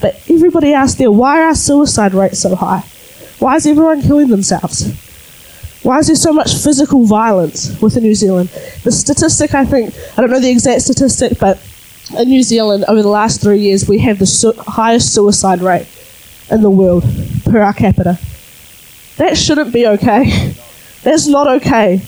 But 0.00 0.20
everybody 0.28 0.72
else 0.72 0.96
there, 0.96 1.12
why 1.12 1.42
are 1.42 1.54
suicide 1.54 2.12
rates 2.12 2.40
so 2.40 2.56
high? 2.56 2.82
Why 3.38 3.54
is 3.54 3.68
everyone 3.68 4.02
killing 4.02 4.26
themselves? 4.26 4.90
Why 5.84 6.00
is 6.00 6.08
there 6.08 6.16
so 6.16 6.32
much 6.32 6.54
physical 6.54 7.04
violence 7.04 7.80
within 7.80 8.02
New 8.02 8.16
Zealand? 8.16 8.48
The 8.82 8.90
statistic, 8.90 9.54
I 9.54 9.64
think, 9.64 9.94
I 10.18 10.22
don't 10.22 10.30
know 10.30 10.40
the 10.40 10.50
exact 10.50 10.82
statistic, 10.82 11.38
but 11.38 11.64
in 12.18 12.28
New 12.28 12.42
Zealand, 12.42 12.84
over 12.88 13.02
the 13.02 13.08
last 13.08 13.40
three 13.40 13.60
years, 13.60 13.88
we 13.88 13.98
have 13.98 14.18
the 14.18 14.26
su- 14.26 14.54
highest 14.58 15.14
suicide 15.14 15.60
rate 15.60 15.86
in 16.50 16.62
the 16.62 16.70
world 16.70 17.04
per 17.44 17.72
capita. 17.74 18.18
That 19.18 19.38
shouldn't 19.38 19.72
be 19.72 19.86
okay. 19.86 20.52
That's 21.04 21.28
not 21.28 21.46
okay 21.62 22.02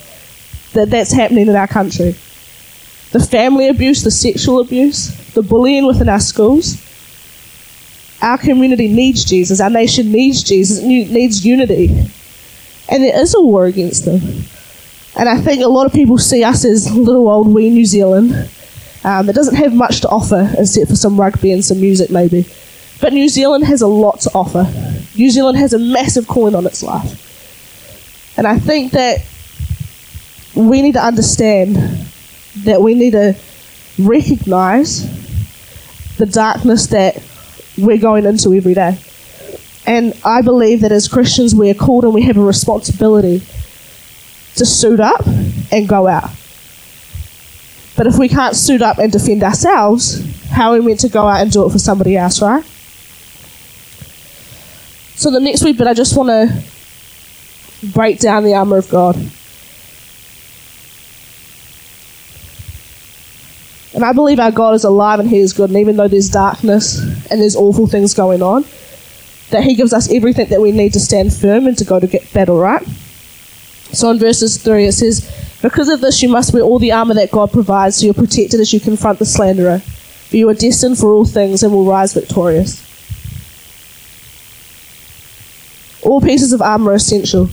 that 0.73 0.91
that's 0.91 1.13
happening 1.13 1.49
in 1.49 1.57
our 1.57 1.67
country. 1.67 2.15
The 3.11 3.21
family 3.21 3.69
abuse, 3.69 4.03
the 4.03 4.11
sexual 4.11 4.61
abuse, 4.61 5.09
the 5.33 5.43
bullying 5.43 5.87
within 5.87 6.09
our 6.09 6.21
schools. 6.21 6.85
Our 8.21 8.37
community 8.37 8.89
needs 8.89 9.25
Jesus. 9.25 9.61
Our 9.61 9.71
nation 9.71 10.13
needs 10.13 10.43
Jesus. 10.43 10.79
It 10.79 11.11
needs 11.11 11.45
unity. 11.45 11.89
And 12.91 13.03
there 13.03 13.21
is 13.21 13.35
a 13.35 13.41
war 13.41 13.67
against 13.67 14.05
them. 14.05 14.21
And 15.19 15.29
I 15.29 15.41
think 15.41 15.63
a 15.63 15.69
lot 15.69 15.87
of 15.87 15.93
people 15.93 16.19
see 16.19 16.45
us 16.45 16.65
as 16.65 16.95
little 16.95 17.29
old 17.29 17.49
wee 17.49 17.71
New 17.71 17.85
Zealand 17.85 18.33
um, 19.05 19.27
that 19.27 19.35
doesn't 19.35 19.57
have 19.57 19.73
much 19.75 20.01
to 20.03 20.09
offer 20.09 20.53
except 20.59 20.89
for 20.91 20.97
some 20.97 21.19
rugby 21.19 21.53
and 21.53 21.65
some 21.65 21.81
music, 21.81 22.11
maybe. 22.11 22.47
But 23.01 23.13
New 23.13 23.29
Zealand 23.29 23.65
has 23.65 23.81
a 23.81 23.87
lot 23.87 24.21
to 24.21 24.31
offer. 24.35 24.65
New 25.17 25.31
Zealand 25.31 25.57
has 25.59 25.73
a 25.73 25.79
massive 25.79 26.27
calling 26.27 26.55
on 26.55 26.67
its 26.67 26.83
life. 26.83 27.25
And 28.37 28.47
I 28.47 28.59
think 28.59 28.93
that 28.93 29.25
we 30.59 30.83
need 30.83 30.95
to 30.95 31.05
understand 31.05 31.77
that 32.65 32.83
we 32.83 32.95
need 32.95 33.13
to 33.13 33.37
recognize 33.99 35.07
the 36.17 36.27
darkness 36.27 36.89
that 36.89 37.23
we're 37.79 37.97
going 37.97 38.27
into 38.27 38.53
every 38.53 38.75
day. 38.75 38.99
And 39.87 40.15
I 40.25 40.43
believe 40.43 40.81
that 40.81 40.91
as 40.91 41.07
Christians, 41.07 41.55
we 41.55 41.71
are 41.71 41.75
called 41.75 42.05
and 42.05 42.13
we 42.13 42.23
have 42.23 42.37
a 42.37 42.43
responsibility 42.43 43.39
to 44.57 44.67
suit 44.67 44.99
up 44.99 45.25
and 45.71 45.89
go 45.89 46.09
out. 46.09 46.31
But 47.97 48.09
if 48.09 48.19
we 48.19 48.29
can't 48.29 48.57
suit 48.57 48.83
up 48.83 48.99
and 48.99 49.13
defend 49.13 49.45
ourselves, 49.45 50.23
how 50.51 50.73
are 50.73 50.81
we 50.81 50.87
meant 50.87 51.01
to 51.01 51.09
go 51.09 51.29
out 51.29 51.41
and 51.41 51.53
do 51.53 51.67
it 51.67 51.71
for 51.71 51.79
somebody 51.79 52.17
else, 52.17 52.43
right? 52.43 52.65
So 55.15 55.31
the 55.31 55.41
next 55.41 55.63
week, 55.63 55.79
but 55.79 55.87
I 55.87 55.95
just 55.95 56.17
want 56.17 56.29
to 56.29 56.65
break 57.93 58.19
down 58.19 58.43
the 58.43 58.55
armor 58.55 58.79
of 58.79 58.89
God. 58.89 59.17
And 63.99 64.05
I 64.05 64.13
believe 64.13 64.39
our 64.39 64.53
God 64.53 64.77
is 64.77 64.85
alive 64.85 65.19
and 65.19 65.29
He 65.29 65.39
is 65.39 65.53
good. 65.53 65.71
And 65.71 65.79
even 65.81 65.97
though 65.97 66.07
there's 66.07 66.29
darkness 66.29 67.01
and 67.33 67.41
there's 67.41 67.57
awful 67.57 67.89
things 67.89 68.15
going 68.15 68.43
on, 68.43 68.65
that 69.51 69.65
He 69.65 69.75
gives 69.75 69.93
us 69.93 70.09
everything 70.09 70.51
that 70.51 70.61
we 70.61 70.71
need 70.71 70.93
to 70.93 71.01
stand 71.01 71.35
firm 71.35 71.67
and 71.67 71.77
to 71.79 71.85
go 71.85 71.99
to 71.99 72.07
get 72.07 72.33
battle, 72.33 72.61
right? 72.61 72.87
So 73.91 74.09
in 74.13 74.21
verses 74.21 74.57
3, 74.63 74.85
it 74.85 74.93
says, 74.93 75.59
Because 75.63 75.89
of 75.89 76.01
this, 76.01 76.23
you 76.23 76.29
must 76.29 76.55
wear 76.55 76.63
all 76.63 76.79
the 76.79 76.93
armor 76.93 77.15
that 77.15 77.33
God 77.33 77.51
provides 77.51 77.97
so 77.97 78.05
you're 78.05 78.15
protected 78.15 78.61
as 78.61 78.73
you 78.73 78.79
confront 78.79 79.19
the 79.19 79.27
slanderer. 79.27 79.81
For 79.81 80.37
you 80.37 80.49
are 80.49 80.55
destined 80.55 80.97
for 80.99 81.13
all 81.13 81.25
things 81.25 81.65
and 81.65 81.73
will 81.73 81.85
rise 81.85 82.15
victorious. 82.15 82.81
All 86.05 86.21
pieces 86.21 86.53
of 86.53 86.63
armor 86.63 86.93
are 86.93 86.95
essential. 86.95 87.47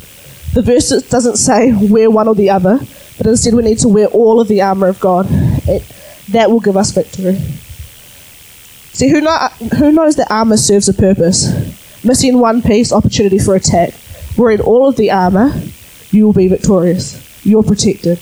The 0.54 0.62
verse 0.62 0.90
doesn't 0.90 1.38
say 1.38 1.74
wear 1.74 2.12
one 2.12 2.28
or 2.28 2.36
the 2.36 2.52
other, 2.52 2.82
but 3.18 3.26
instead 3.26 3.56
we 3.56 3.64
need 3.64 3.80
to 3.80 3.88
wear 3.88 4.06
all 4.10 4.40
of 4.40 4.48
the 4.48 4.62
armor 4.62 4.86
of 4.86 5.00
God. 5.00 5.26
It, 5.68 5.84
that 6.30 6.50
will 6.50 6.60
give 6.60 6.78
us 6.78 6.92
victory. 6.92 7.36
See, 8.94 9.10
who, 9.10 9.22
know, 9.22 9.36
who 9.78 9.92
knows 9.92 10.16
that 10.16 10.32
armor 10.32 10.58
serves 10.58 10.88
a 10.88 10.94
purpose? 10.94 11.52
Missing 12.04 12.40
one 12.40 12.62
piece, 12.62 12.94
opportunity 12.94 13.40
for 13.40 13.56
attack. 13.56 13.94
Wearing 14.38 14.62
all 14.62 14.88
of 14.88 14.96
the 14.96 15.12
armor, 15.12 15.52
you 16.12 16.26
will 16.26 16.34
be 16.34 16.48
victorious. 16.48 17.22
You're 17.46 17.64
protected. 17.64 18.20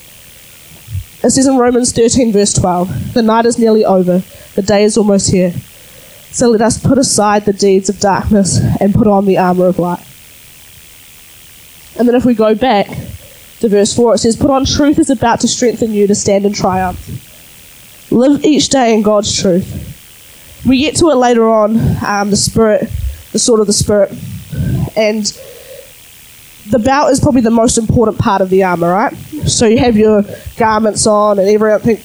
It 1.22 1.30
says 1.30 1.46
in 1.46 1.56
Romans 1.56 1.92
13, 1.92 2.32
verse 2.32 2.52
12 2.54 3.14
The 3.14 3.22
night 3.22 3.46
is 3.46 3.58
nearly 3.58 3.84
over, 3.84 4.22
the 4.54 4.62
day 4.62 4.84
is 4.84 4.98
almost 4.98 5.30
here. 5.30 5.52
So 6.32 6.50
let 6.50 6.60
us 6.60 6.84
put 6.84 6.98
aside 6.98 7.44
the 7.44 7.52
deeds 7.52 7.88
of 7.88 8.00
darkness 8.00 8.60
and 8.80 8.92
put 8.92 9.06
on 9.06 9.24
the 9.24 9.38
armor 9.38 9.66
of 9.66 9.78
light. 9.78 10.04
And 11.96 12.08
then 12.08 12.16
if 12.16 12.24
we 12.24 12.34
go 12.34 12.54
back 12.56 12.88
to 13.60 13.68
verse 13.68 13.94
4, 13.94 14.14
it 14.14 14.18
says, 14.18 14.36
Put 14.36 14.50
on 14.50 14.64
truth 14.64 14.98
is 14.98 15.10
about 15.10 15.40
to 15.40 15.48
strengthen 15.48 15.92
you 15.92 16.06
to 16.08 16.14
stand 16.14 16.44
in 16.44 16.52
triumph. 16.52 17.30
Live 18.10 18.44
each 18.44 18.68
day 18.68 18.94
in 18.94 19.02
God's 19.02 19.40
truth. 19.40 20.62
We 20.66 20.78
get 20.78 20.96
to 20.96 21.10
it 21.10 21.16
later 21.16 21.48
on, 21.48 21.76
um, 22.04 22.30
the 22.30 22.36
spirit, 22.36 22.90
the 23.32 23.38
sword 23.38 23.60
of 23.60 23.66
the 23.66 23.72
spirit, 23.72 24.10
and 24.96 25.24
the 26.70 26.78
belt 26.78 27.10
is 27.10 27.20
probably 27.20 27.42
the 27.42 27.50
most 27.50 27.76
important 27.76 28.18
part 28.18 28.40
of 28.40 28.50
the 28.50 28.62
armor, 28.62 28.90
right? 28.90 29.12
So 29.46 29.66
you 29.66 29.78
have 29.78 29.96
your 29.96 30.24
garments 30.56 31.06
on, 31.06 31.38
and 31.38 31.48
everything 31.48 32.02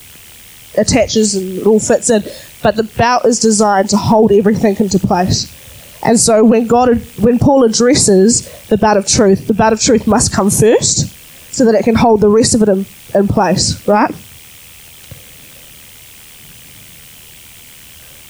attaches 0.78 1.36
and 1.36 1.60
it 1.60 1.66
all 1.66 1.80
fits 1.80 2.10
in, 2.10 2.24
but 2.62 2.76
the 2.76 2.84
belt 2.84 3.26
is 3.26 3.40
designed 3.40 3.90
to 3.90 3.98
hold 3.98 4.32
everything 4.32 4.76
into 4.78 5.00
place. 5.00 5.56
And 6.04 6.20
so 6.20 6.44
when 6.44 6.68
God, 6.68 7.02
when 7.20 7.40
Paul 7.40 7.64
addresses 7.64 8.50
the 8.68 8.78
belt 8.78 8.98
of 8.98 9.08
truth, 9.08 9.48
the 9.48 9.54
belt 9.54 9.74
of 9.74 9.82
truth 9.82 10.08
must 10.08 10.34
come 10.34 10.50
first, 10.50 11.08
so 11.54 11.66
that 11.66 11.76
it 11.76 11.84
can 11.84 11.96
hold 11.96 12.22
the 12.22 12.30
rest 12.30 12.56
of 12.56 12.62
it 12.62 12.70
in, 12.70 12.86
in 13.16 13.28
place, 13.28 13.88
right? 13.88 14.14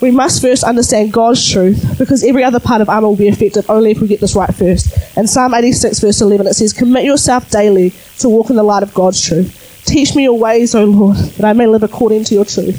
We 0.01 0.12
must 0.12 0.41
first 0.41 0.63
understand 0.63 1.12
God's 1.12 1.50
truth 1.50 1.98
because 1.98 2.24
every 2.24 2.44
other 2.44 2.60
part 2.60 2.82
of 2.82 2.89
armor 2.89 3.10
will 3.10 3.15
be 3.15 3.27
effective 3.27 3.70
only 3.70 3.91
if 3.91 4.00
we 4.00 4.08
get 4.08 4.22
this 4.22 4.36
right 4.36 4.53
first. 4.53 5.18
In 5.18 5.27
Psalm 5.27 5.53
86, 5.53 6.00
verse 6.00 6.22
11, 6.22 6.48
it 6.48 6.53
says, 6.53 6.72
Commit 6.72 7.03
yourself 7.03 7.50
daily 7.50 7.94
to 8.20 8.29
walk 8.29 8.50
in 8.50 8.56
the 8.56 8.63
light 8.63 8.84
of 8.84 8.94
God's 8.94 9.22
truth. 9.22 9.84
Teach 9.86 10.15
me 10.15 10.24
your 10.24 10.38
ways, 10.38 10.74
O 10.74 10.86
Lord, 10.86 11.18
that 11.18 11.46
I 11.46 11.53
may 11.53 11.68
live 11.68 11.84
according 11.84 12.24
to 12.25 12.36
your 12.36 12.46
truth. 12.46 12.77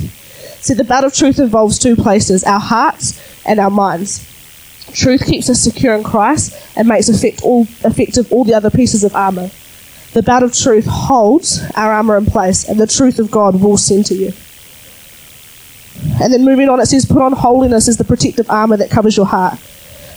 See, 0.63 0.75
the 0.75 0.85
battle 0.85 1.09
of 1.09 1.15
truth 1.15 1.39
involves 1.39 1.79
two 1.79 1.97
places 1.97 2.45
our 2.45 2.61
hearts 2.61 3.21
and 3.45 3.59
our 3.59 3.71
minds. 3.71 4.27
Truth 4.95 5.27
keeps 5.27 5.49
us 5.49 5.61
secure 5.61 5.95
in 5.95 6.03
Christ 6.03 6.57
and 6.77 6.89
makes 6.89 7.09
effect 7.09 7.43
all, 7.43 7.63
effective 7.85 8.33
all 8.33 8.45
the 8.45 8.55
other 8.55 8.71
pieces 8.71 9.05
of 9.05 9.15
armor. 9.15 9.51
The 10.13 10.23
belt 10.23 10.43
of 10.43 10.55
truth 10.55 10.87
holds 10.87 11.63
our 11.77 11.93
armor 11.93 12.17
in 12.17 12.27
place, 12.27 12.69
and 12.69 12.81
the 12.81 12.87
truth 12.87 13.19
of 13.19 13.31
God 13.31 13.61
will 13.61 13.77
center 13.77 14.15
you. 14.15 14.33
And 16.23 16.33
then 16.33 16.45
moving 16.45 16.69
on, 16.69 16.81
it 16.81 16.87
says, 16.87 17.05
Put 17.05 17.23
on 17.23 17.33
holiness 17.33 17.89
as 17.89 17.97
the 17.97 18.05
protective 18.05 18.49
armor 18.51 18.77
that 18.77 18.91
covers 18.91 19.17
your 19.17 19.27
heart. 19.27 19.59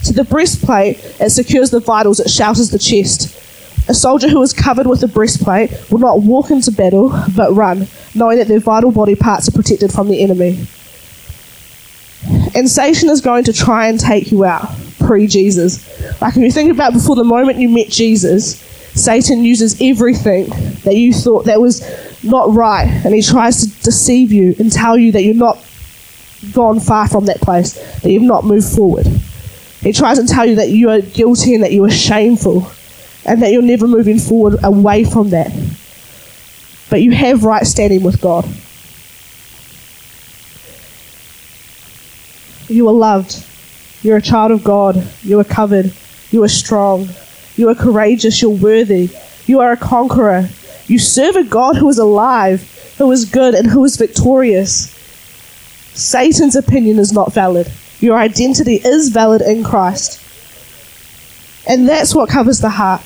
So 0.01 0.11
the 0.11 0.23
breastplate, 0.23 0.97
it 1.19 1.29
secures 1.29 1.71
the 1.71 1.79
vitals, 1.79 2.19
it 2.19 2.29
shelters 2.29 2.71
the 2.71 2.79
chest. 2.79 3.39
A 3.89 3.93
soldier 3.93 4.29
who 4.29 4.41
is 4.41 4.53
covered 4.53 4.87
with 4.87 5.03
a 5.03 5.07
breastplate 5.07 5.71
will 5.89 5.99
not 5.99 6.21
walk 6.21 6.51
into 6.51 6.71
battle, 6.71 7.09
but 7.35 7.53
run, 7.53 7.87
knowing 8.15 8.37
that 8.37 8.47
their 8.47 8.59
vital 8.59 8.91
body 8.91 9.15
parts 9.15 9.47
are 9.47 9.51
protected 9.51 9.91
from 9.91 10.07
the 10.07 10.21
enemy. 10.21 10.65
And 12.55 12.69
Satan 12.69 13.09
is 13.09 13.19
going 13.21 13.43
to 13.45 13.53
try 13.53 13.87
and 13.87 13.99
take 13.99 14.31
you 14.31 14.45
out 14.45 14.69
pre 14.99 15.27
Jesus. 15.27 15.85
Like 16.21 16.37
if 16.37 16.43
you 16.43 16.51
think 16.51 16.71
about 16.71 16.93
before 16.93 17.15
the 17.15 17.23
moment 17.25 17.57
you 17.57 17.67
met 17.67 17.89
Jesus, 17.89 18.57
Satan 18.93 19.43
uses 19.43 19.81
everything 19.81 20.49
that 20.83 20.95
you 20.95 21.13
thought 21.13 21.45
that 21.45 21.59
was 21.59 21.81
not 22.23 22.53
right, 22.53 22.87
and 22.87 23.13
he 23.13 23.21
tries 23.21 23.61
to 23.61 23.83
deceive 23.83 24.31
you 24.31 24.55
and 24.59 24.71
tell 24.71 24.97
you 24.97 25.11
that 25.11 25.23
you're 25.23 25.33
not 25.33 25.57
gone 26.51 26.79
far 26.79 27.07
from 27.07 27.25
that 27.25 27.41
place, 27.41 27.73
that 28.01 28.11
you've 28.11 28.23
not 28.23 28.43
moved 28.43 28.75
forward. 28.75 29.07
He 29.81 29.91
tries 29.91 30.19
to 30.19 30.25
tell 30.25 30.45
you 30.45 30.55
that 30.55 30.69
you 30.69 30.89
are 30.89 31.01
guilty 31.01 31.53
and 31.53 31.63
that 31.63 31.71
you 31.71 31.83
are 31.83 31.91
shameful 31.91 32.71
and 33.25 33.41
that 33.41 33.51
you're 33.51 33.61
never 33.61 33.87
moving 33.87 34.19
forward 34.19 34.59
away 34.63 35.03
from 35.03 35.29
that. 35.29 35.51
But 36.89 37.01
you 37.01 37.11
have 37.11 37.43
right 37.43 37.65
standing 37.65 38.03
with 38.03 38.21
God. 38.21 38.45
You 42.67 42.87
are 42.87 42.93
loved. 42.93 43.43
You're 44.03 44.17
a 44.17 44.21
child 44.21 44.51
of 44.51 44.63
God. 44.63 45.05
You 45.21 45.39
are 45.39 45.43
covered. 45.43 45.93
You 46.31 46.43
are 46.43 46.49
strong. 46.49 47.09
You 47.55 47.69
are 47.69 47.75
courageous. 47.75 48.41
You're 48.41 48.51
worthy. 48.51 49.09
You 49.45 49.59
are 49.59 49.71
a 49.71 49.77
conqueror. 49.77 50.49
You 50.87 50.99
serve 50.99 51.35
a 51.35 51.43
God 51.43 51.77
who 51.77 51.89
is 51.89 51.97
alive, 51.97 52.95
who 52.97 53.11
is 53.11 53.25
good, 53.25 53.53
and 53.53 53.67
who 53.67 53.83
is 53.83 53.97
victorious. 53.97 54.93
Satan's 55.95 56.55
opinion 56.55 56.99
is 56.99 57.13
not 57.13 57.33
valid. 57.33 57.71
Your 57.99 58.17
identity 58.17 58.75
is 58.75 59.09
valid 59.09 59.41
in 59.41 59.63
Christ. 59.63 60.19
And 61.67 61.87
that's 61.87 62.13
what 62.13 62.29
covers 62.29 62.59
the 62.59 62.69
heart 62.69 63.01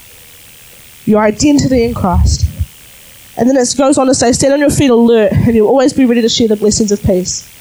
your 1.08 1.22
identity 1.22 1.86
in 1.86 1.94
Christ. 1.94 2.46
And 3.38 3.50
then 3.50 3.56
it 3.56 3.74
goes 3.78 3.98
on 3.98 4.08
to 4.08 4.14
say, 4.14 4.32
stand 4.34 4.54
on 4.54 4.60
your 4.60 4.70
feet 4.70 4.90
alert, 4.90 5.32
and 5.32 5.56
you'll 5.56 5.68
always 5.68 5.94
be 5.94 6.06
ready 6.06 6.22
to 6.22 6.30
share 6.30 6.48
the 6.48 6.56
blessings 6.56 6.92
of 6.92 7.02
peace. 7.02 7.54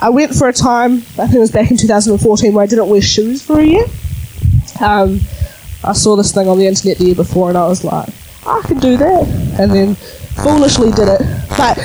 I 0.00 0.08
went 0.10 0.34
for 0.34 0.48
a 0.48 0.52
time, 0.52 0.94
I 1.18 1.26
think 1.26 1.34
it 1.34 1.38
was 1.38 1.52
back 1.52 1.70
in 1.70 1.76
2014, 1.76 2.52
where 2.52 2.64
I 2.64 2.66
didn't 2.66 2.88
wear 2.88 3.00
shoes 3.00 3.42
for 3.44 3.60
a 3.60 3.64
year. 3.64 3.84
Um, 4.80 5.20
I 5.84 5.92
saw 5.92 6.16
this 6.16 6.32
thing 6.32 6.48
on 6.48 6.58
the 6.58 6.66
internet 6.66 6.98
the 6.98 7.04
year 7.04 7.14
before, 7.14 7.48
and 7.48 7.56
I 7.56 7.66
was 7.68 7.84
like, 7.84 8.08
I 8.46 8.60
can 8.64 8.78
do 8.78 8.96
that. 8.96 9.28
And 9.60 9.70
then 9.70 9.94
foolishly 9.94 10.90
did 10.92 11.08
it. 11.08 11.20
But 11.56 11.78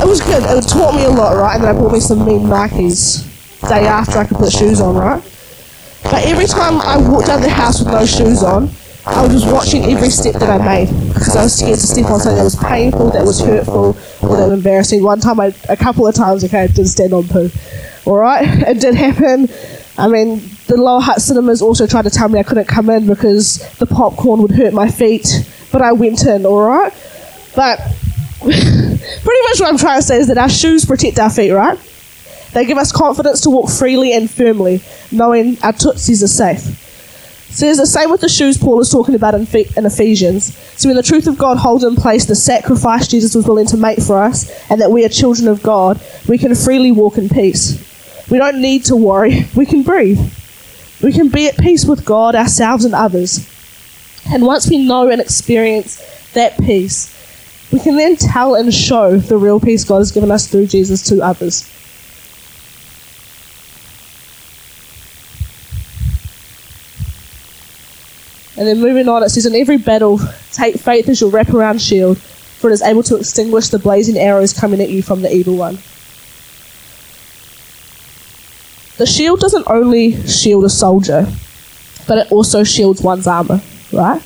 it 0.00 0.06
was 0.06 0.20
good. 0.20 0.42
It 0.42 0.68
taught 0.68 0.94
me 0.94 1.04
a 1.04 1.10
lot, 1.10 1.36
right? 1.36 1.54
And 1.54 1.64
then 1.64 1.76
I 1.76 1.78
bought 1.78 1.92
me 1.92 2.00
some 2.00 2.24
mean 2.24 2.40
Nikes 2.40 3.24
day 3.68 3.86
after 3.86 4.18
I 4.18 4.26
could 4.26 4.36
put 4.36 4.52
shoes 4.52 4.80
on, 4.80 4.94
right? 4.96 5.22
But 6.02 6.24
every 6.26 6.46
time 6.46 6.80
I 6.80 6.96
walked 6.98 7.28
out 7.28 7.40
the 7.40 7.48
house 7.48 7.80
with 7.80 7.88
no 7.88 8.06
shoes 8.06 8.42
on, 8.42 8.70
I 9.06 9.22
was 9.22 9.32
just 9.32 9.52
watching 9.52 9.84
every 9.84 10.10
step 10.10 10.34
that 10.34 10.50
I 10.50 10.64
made 10.64 10.88
because 11.08 11.36
I 11.36 11.44
was 11.44 11.56
scared 11.56 11.78
to 11.78 11.86
step 11.86 12.06
on 12.06 12.20
something 12.20 12.36
that 12.36 12.44
was 12.44 12.56
painful, 12.56 13.10
that 13.10 13.24
was 13.24 13.40
hurtful, 13.40 13.96
or 14.22 14.36
that 14.36 14.48
was 14.48 14.52
embarrassing. 14.52 15.02
One 15.02 15.20
time, 15.20 15.38
I, 15.40 15.54
a 15.68 15.76
couple 15.76 16.06
of 16.06 16.14
times, 16.14 16.44
okay, 16.44 16.62
I 16.62 16.66
did 16.66 16.88
stand 16.88 17.12
on 17.12 17.26
poo. 17.28 17.50
All 18.04 18.16
right, 18.16 18.42
it 18.68 18.80
did 18.80 18.94
happen. 18.94 19.48
I 19.96 20.08
mean, 20.08 20.42
the 20.66 20.76
Lower 20.76 21.00
Hutt 21.00 21.22
cinemas 21.22 21.62
also 21.62 21.86
tried 21.86 22.02
to 22.02 22.10
tell 22.10 22.28
me 22.28 22.38
I 22.38 22.42
couldn't 22.42 22.66
come 22.66 22.90
in 22.90 23.06
because 23.06 23.58
the 23.78 23.86
popcorn 23.86 24.42
would 24.42 24.50
hurt 24.50 24.74
my 24.74 24.90
feet, 24.90 25.48
but 25.72 25.82
I 25.82 25.92
went 25.92 26.26
in. 26.26 26.44
All 26.44 26.66
right, 26.66 26.92
but 27.54 27.80
pretty 28.46 29.42
much 29.48 29.60
what 29.60 29.68
I'm 29.68 29.78
trying 29.78 30.00
to 30.00 30.06
say 30.06 30.18
is 30.18 30.28
that 30.28 30.38
our 30.38 30.48
shoes 30.48 30.84
protect 30.84 31.18
our 31.18 31.30
feet, 31.30 31.52
right? 31.52 31.78
They 32.52 32.64
give 32.64 32.78
us 32.78 32.92
confidence 32.92 33.42
to 33.42 33.50
walk 33.50 33.70
freely 33.70 34.12
and 34.12 34.30
firmly, 34.30 34.80
knowing 35.12 35.58
our 35.62 35.72
tootsies 35.72 36.22
are 36.22 36.28
safe. 36.28 36.82
So 37.50 37.66
it's 37.66 37.78
the 37.78 37.86
same 37.86 38.10
with 38.10 38.20
the 38.20 38.28
shoes 38.28 38.58
Paul 38.58 38.80
is 38.80 38.90
talking 38.90 39.14
about 39.14 39.34
in, 39.34 39.46
in 39.76 39.86
Ephesians. 39.86 40.54
So 40.78 40.88
when 40.88 40.96
the 40.96 41.02
truth 41.02 41.26
of 41.26 41.38
God 41.38 41.56
holds 41.56 41.84
in 41.84 41.96
place 41.96 42.26
the 42.26 42.34
sacrifice 42.34 43.08
Jesus 43.08 43.34
was 43.34 43.46
willing 43.46 43.66
to 43.68 43.76
make 43.76 43.98
for 44.00 44.18
us, 44.22 44.50
and 44.70 44.80
that 44.80 44.90
we 44.90 45.04
are 45.04 45.08
children 45.08 45.48
of 45.48 45.62
God, 45.62 46.00
we 46.28 46.38
can 46.38 46.54
freely 46.54 46.92
walk 46.92 47.16
in 47.16 47.28
peace. 47.28 47.82
We 48.30 48.38
don't 48.38 48.60
need 48.60 48.84
to 48.86 48.96
worry. 48.96 49.46
We 49.54 49.64
can 49.64 49.82
breathe. 49.82 50.20
We 51.02 51.12
can 51.12 51.28
be 51.28 51.48
at 51.48 51.56
peace 51.56 51.84
with 51.84 52.04
God, 52.04 52.34
ourselves, 52.34 52.84
and 52.84 52.94
others. 52.94 53.48
And 54.28 54.44
once 54.44 54.68
we 54.68 54.86
know 54.86 55.08
and 55.08 55.20
experience 55.20 56.32
that 56.32 56.58
peace, 56.58 57.15
we 57.72 57.80
can 57.80 57.96
then 57.96 58.16
tell 58.16 58.54
and 58.54 58.72
show 58.72 59.16
the 59.16 59.36
real 59.36 59.58
peace 59.60 59.84
God 59.84 59.98
has 59.98 60.12
given 60.12 60.30
us 60.30 60.46
through 60.46 60.66
Jesus 60.66 61.02
to 61.08 61.20
others. 61.20 61.68
And 68.58 68.66
then 68.66 68.80
moving 68.80 69.08
on, 69.08 69.22
it 69.22 69.28
says, 69.28 69.44
In 69.44 69.54
every 69.54 69.76
battle, 69.76 70.18
take 70.52 70.76
faith 70.76 71.08
as 71.08 71.20
your 71.20 71.30
wraparound 71.30 71.86
shield, 71.86 72.18
for 72.18 72.70
it 72.70 72.72
is 72.72 72.82
able 72.82 73.02
to 73.04 73.16
extinguish 73.16 73.68
the 73.68 73.78
blazing 73.78 74.16
arrows 74.16 74.52
coming 74.52 74.80
at 74.80 74.88
you 74.88 75.02
from 75.02 75.20
the 75.20 75.32
evil 75.32 75.56
one. 75.56 75.78
The 78.96 79.04
shield 79.04 79.40
doesn't 79.40 79.68
only 79.68 80.26
shield 80.26 80.64
a 80.64 80.70
soldier, 80.70 81.26
but 82.08 82.16
it 82.16 82.32
also 82.32 82.64
shields 82.64 83.02
one's 83.02 83.26
armour, 83.26 83.60
right? 83.92 84.22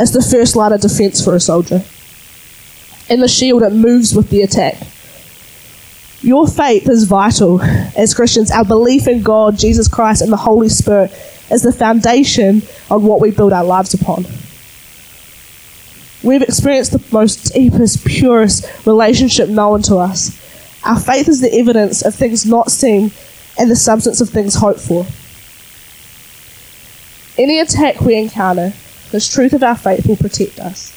It's 0.00 0.10
the 0.10 0.22
first 0.22 0.56
line 0.56 0.72
of 0.72 0.80
defence 0.80 1.24
for 1.24 1.36
a 1.36 1.40
soldier. 1.40 1.84
In 3.08 3.20
the 3.20 3.28
shield, 3.28 3.62
it 3.62 3.72
moves 3.72 4.14
with 4.14 4.30
the 4.30 4.42
attack. 4.42 4.78
Your 6.20 6.46
faith 6.46 6.88
is 6.88 7.04
vital 7.04 7.60
as 7.60 8.14
Christians. 8.14 8.50
Our 8.50 8.64
belief 8.64 9.06
in 9.06 9.22
God, 9.22 9.58
Jesus 9.58 9.88
Christ, 9.88 10.22
and 10.22 10.32
the 10.32 10.38
Holy 10.38 10.70
Spirit 10.70 11.10
is 11.50 11.62
the 11.62 11.72
foundation 11.72 12.62
on 12.90 13.02
what 13.04 13.20
we 13.20 13.30
build 13.30 13.52
our 13.52 13.64
lives 13.64 13.92
upon. 13.92 14.24
We've 16.22 16.40
experienced 16.40 16.92
the 16.92 17.04
most 17.12 17.52
deepest, 17.52 18.06
purest 18.06 18.86
relationship 18.86 19.50
known 19.50 19.82
to 19.82 19.96
us. 19.96 20.40
Our 20.82 20.98
faith 20.98 21.28
is 21.28 21.42
the 21.42 21.54
evidence 21.54 22.00
of 22.00 22.14
things 22.14 22.46
not 22.46 22.70
seen 22.70 23.10
and 23.58 23.70
the 23.70 23.76
substance 23.76 24.22
of 24.22 24.30
things 24.30 24.54
hoped 24.54 24.80
for. 24.80 25.06
Any 27.36 27.58
attack 27.58 28.00
we 28.00 28.14
encounter, 28.14 28.72
this 29.10 29.28
truth 29.30 29.52
of 29.52 29.62
our 29.62 29.76
faith 29.76 30.06
will 30.06 30.16
protect 30.16 30.58
us. 30.58 30.92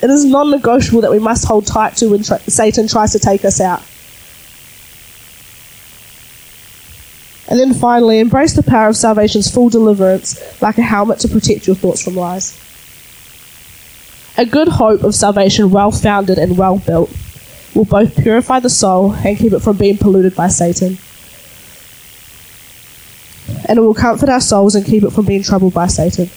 It 0.00 0.10
is 0.10 0.24
non 0.24 0.50
negotiable 0.50 1.00
that 1.00 1.10
we 1.10 1.18
must 1.18 1.46
hold 1.46 1.66
tight 1.66 1.96
to 1.96 2.08
when 2.08 2.22
tra- 2.22 2.38
Satan 2.40 2.86
tries 2.86 3.12
to 3.12 3.18
take 3.18 3.44
us 3.44 3.60
out. 3.60 3.82
And 7.48 7.58
then 7.58 7.72
finally, 7.72 8.20
embrace 8.20 8.52
the 8.52 8.62
power 8.62 8.88
of 8.88 8.96
salvation's 8.96 9.50
full 9.50 9.70
deliverance 9.70 10.60
like 10.60 10.78
a 10.78 10.82
helmet 10.82 11.18
to 11.20 11.28
protect 11.28 11.66
your 11.66 11.76
thoughts 11.76 12.02
from 12.04 12.14
lies. 12.14 12.56
A 14.36 14.44
good 14.44 14.68
hope 14.68 15.02
of 15.02 15.14
salvation, 15.14 15.70
well 15.70 15.90
founded 15.90 16.38
and 16.38 16.56
well 16.56 16.78
built, 16.78 17.10
will 17.74 17.86
both 17.86 18.22
purify 18.22 18.60
the 18.60 18.70
soul 18.70 19.12
and 19.12 19.36
keep 19.36 19.52
it 19.52 19.60
from 19.60 19.76
being 19.78 19.96
polluted 19.96 20.36
by 20.36 20.48
Satan. 20.48 20.98
And 23.64 23.78
it 23.78 23.82
will 23.82 23.94
comfort 23.94 24.28
our 24.28 24.40
souls 24.40 24.74
and 24.74 24.84
keep 24.84 25.02
it 25.02 25.10
from 25.10 25.24
being 25.24 25.42
troubled 25.42 25.74
by 25.74 25.86
Satan. 25.86 26.30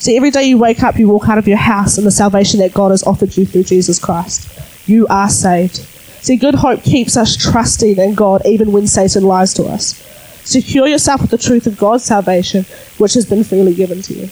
See, 0.00 0.16
every 0.16 0.30
day 0.30 0.44
you 0.44 0.56
wake 0.56 0.82
up, 0.82 0.96
you 0.98 1.08
walk 1.08 1.28
out 1.28 1.36
of 1.36 1.46
your 1.46 1.58
house 1.58 1.98
in 1.98 2.04
the 2.04 2.10
salvation 2.10 2.58
that 2.60 2.72
God 2.72 2.90
has 2.90 3.02
offered 3.02 3.36
you 3.36 3.44
through 3.44 3.64
Jesus 3.64 3.98
Christ. 3.98 4.48
You 4.88 5.06
are 5.08 5.28
saved. 5.28 5.76
See, 5.76 6.36
good 6.36 6.54
hope 6.54 6.82
keeps 6.82 7.18
us 7.18 7.36
trusting 7.36 7.98
in 7.98 8.14
God 8.14 8.40
even 8.46 8.72
when 8.72 8.86
Satan 8.86 9.24
lies 9.24 9.52
to 9.54 9.64
us. 9.64 9.94
Secure 10.42 10.88
yourself 10.88 11.20
with 11.20 11.30
the 11.30 11.36
truth 11.36 11.66
of 11.66 11.76
God's 11.76 12.04
salvation, 12.04 12.64
which 12.96 13.12
has 13.12 13.26
been 13.26 13.44
freely 13.44 13.74
given 13.74 14.00
to 14.00 14.14
you. 14.14 14.30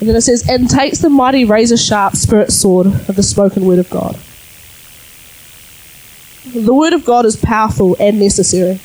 And 0.00 0.08
then 0.08 0.16
it 0.16 0.22
says, 0.22 0.48
and 0.48 0.68
takes 0.68 0.98
the 0.98 1.10
mighty 1.10 1.44
razor 1.44 1.76
sharp 1.76 2.16
spirit 2.16 2.50
sword 2.50 2.88
of 2.88 3.14
the 3.14 3.22
spoken 3.22 3.66
word 3.66 3.78
of 3.78 3.88
God. 3.88 4.18
The 6.52 6.74
word 6.74 6.92
of 6.92 7.04
God 7.04 7.24
is 7.24 7.36
powerful 7.36 7.96
and 8.00 8.18
necessary. 8.18 8.80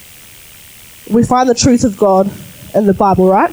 We 1.09 1.23
find 1.23 1.49
the 1.49 1.55
truth 1.55 1.83
of 1.83 1.97
God 1.97 2.31
in 2.75 2.85
the 2.85 2.93
Bible, 2.93 3.27
right? 3.27 3.51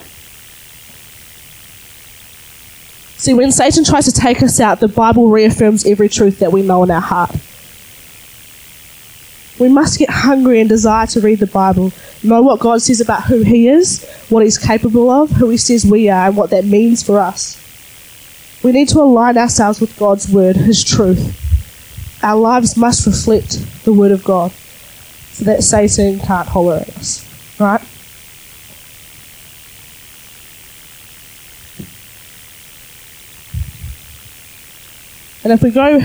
See, 3.21 3.35
when 3.35 3.51
Satan 3.51 3.83
tries 3.83 4.05
to 4.05 4.11
take 4.11 4.41
us 4.41 4.59
out, 4.59 4.79
the 4.79 4.87
Bible 4.87 5.29
reaffirms 5.29 5.85
every 5.85 6.09
truth 6.09 6.39
that 6.39 6.51
we 6.51 6.63
know 6.63 6.81
in 6.81 6.89
our 6.89 6.99
heart. 6.99 7.29
We 9.59 9.69
must 9.69 9.99
get 9.99 10.09
hungry 10.09 10.59
and 10.59 10.67
desire 10.67 11.05
to 11.05 11.19
read 11.19 11.37
the 11.37 11.45
Bible, 11.45 11.91
know 12.23 12.41
what 12.41 12.59
God 12.59 12.81
says 12.81 12.99
about 12.99 13.25
who 13.25 13.43
He 13.43 13.67
is, 13.67 14.03
what 14.29 14.43
He's 14.43 14.57
capable 14.57 15.11
of, 15.11 15.29
who 15.29 15.51
He 15.51 15.57
says 15.57 15.85
we 15.85 16.09
are, 16.09 16.29
and 16.29 16.35
what 16.35 16.49
that 16.49 16.65
means 16.65 17.03
for 17.03 17.19
us. 17.19 17.59
We 18.63 18.71
need 18.71 18.89
to 18.89 19.01
align 19.01 19.37
ourselves 19.37 19.79
with 19.79 19.95
God's 19.99 20.27
Word, 20.27 20.55
His 20.55 20.83
truth. 20.83 21.37
Our 22.23 22.39
lives 22.39 22.75
must 22.75 23.05
reflect 23.05 23.83
the 23.85 23.93
Word 23.93 24.11
of 24.11 24.23
God 24.23 24.51
so 25.33 25.45
that 25.45 25.61
Satan 25.61 26.19
can't 26.21 26.47
holler 26.47 26.77
at 26.77 26.89
us, 26.97 27.59
right? 27.59 27.81
And 35.43 35.51
if 35.51 35.63
we 35.63 35.71
go, 35.71 35.99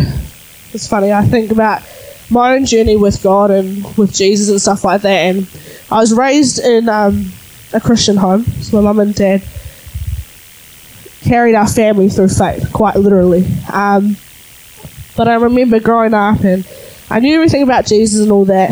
it's 0.72 0.88
funny, 0.88 1.12
I 1.12 1.24
think 1.24 1.50
about 1.50 1.82
my 2.30 2.54
own 2.54 2.64
journey 2.64 2.96
with 2.96 3.22
God 3.22 3.50
and 3.50 3.84
with 3.96 4.14
Jesus 4.14 4.48
and 4.48 4.60
stuff 4.60 4.84
like 4.84 5.02
that. 5.02 5.34
And 5.34 5.48
I 5.90 6.00
was 6.00 6.12
raised 6.12 6.58
in 6.58 6.88
um, 6.88 7.30
a 7.72 7.80
Christian 7.80 8.16
home, 8.16 8.44
so 8.44 8.76
my 8.76 8.82
mum 8.82 9.00
and 9.00 9.14
dad 9.14 9.42
carried 11.22 11.54
our 11.54 11.68
family 11.68 12.08
through 12.08 12.28
faith, 12.28 12.72
quite 12.72 12.96
literally. 12.96 13.44
Um, 13.72 14.16
but 15.16 15.28
I 15.28 15.34
remember 15.34 15.80
growing 15.80 16.14
up 16.14 16.40
and 16.40 16.66
I 17.10 17.20
knew 17.20 17.34
everything 17.34 17.62
about 17.62 17.86
Jesus 17.86 18.20
and 18.20 18.30
all 18.30 18.44
that. 18.46 18.70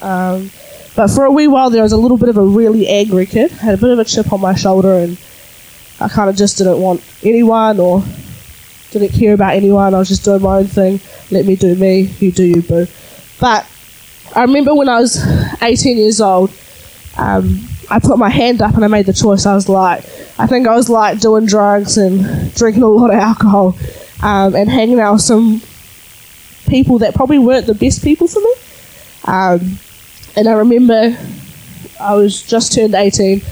Um, 0.00 0.50
but 0.96 1.08
for 1.08 1.24
a 1.24 1.30
wee 1.30 1.46
while 1.46 1.70
there, 1.70 1.80
I 1.80 1.84
was 1.84 1.92
a 1.92 1.96
little 1.96 2.16
bit 2.18 2.28
of 2.28 2.36
a 2.36 2.42
really 2.42 2.88
angry 2.88 3.26
kid. 3.26 3.52
I 3.52 3.56
had 3.56 3.74
a 3.74 3.78
bit 3.78 3.90
of 3.90 3.98
a 3.98 4.04
chip 4.04 4.32
on 4.32 4.40
my 4.40 4.54
shoulder 4.54 4.92
and 4.94 5.18
I 6.00 6.08
kind 6.08 6.30
of 6.30 6.36
just 6.36 6.58
didn't 6.58 6.80
want 6.80 7.02
anyone 7.22 7.78
or 7.80 8.02
didn't 8.90 9.10
care 9.10 9.34
about 9.34 9.54
anyone. 9.54 9.94
I 9.94 9.98
was 9.98 10.08
just 10.08 10.24
doing 10.24 10.42
my 10.42 10.58
own 10.58 10.66
thing. 10.66 11.00
Let 11.30 11.46
me 11.46 11.56
do 11.56 11.74
me. 11.74 12.02
You 12.20 12.32
do 12.32 12.44
you, 12.44 12.62
boo. 12.62 12.86
But 13.40 13.66
I 14.34 14.42
remember 14.42 14.74
when 14.74 14.88
I 14.88 15.00
was 15.00 15.22
18 15.62 15.96
years 15.96 16.20
old, 16.20 16.50
um, 17.16 17.60
I 17.90 17.98
put 17.98 18.18
my 18.18 18.28
hand 18.28 18.62
up 18.62 18.74
and 18.74 18.84
I 18.84 18.88
made 18.88 19.06
the 19.06 19.12
choice. 19.12 19.46
I 19.46 19.54
was 19.54 19.68
like, 19.68 20.04
I 20.38 20.46
think 20.46 20.66
I 20.66 20.74
was 20.74 20.88
like 20.88 21.20
doing 21.20 21.46
drugs 21.46 21.96
and 21.96 22.54
drinking 22.54 22.82
a 22.82 22.88
lot 22.88 23.10
of 23.10 23.16
alcohol 23.16 23.76
um, 24.22 24.54
and 24.54 24.68
hanging 24.68 25.00
out 25.00 25.14
with 25.14 25.22
some 25.22 25.62
people 26.68 26.98
that 26.98 27.14
probably 27.14 27.38
weren't 27.38 27.66
the 27.66 27.74
best 27.74 28.04
people 28.04 28.28
for 28.28 28.40
me. 28.40 28.54
Um, 29.24 29.78
and 30.36 30.48
I 30.48 30.52
remember 30.52 31.16
I 32.00 32.14
was 32.14 32.42
just 32.42 32.72
turned 32.72 32.94
18. 32.94 33.42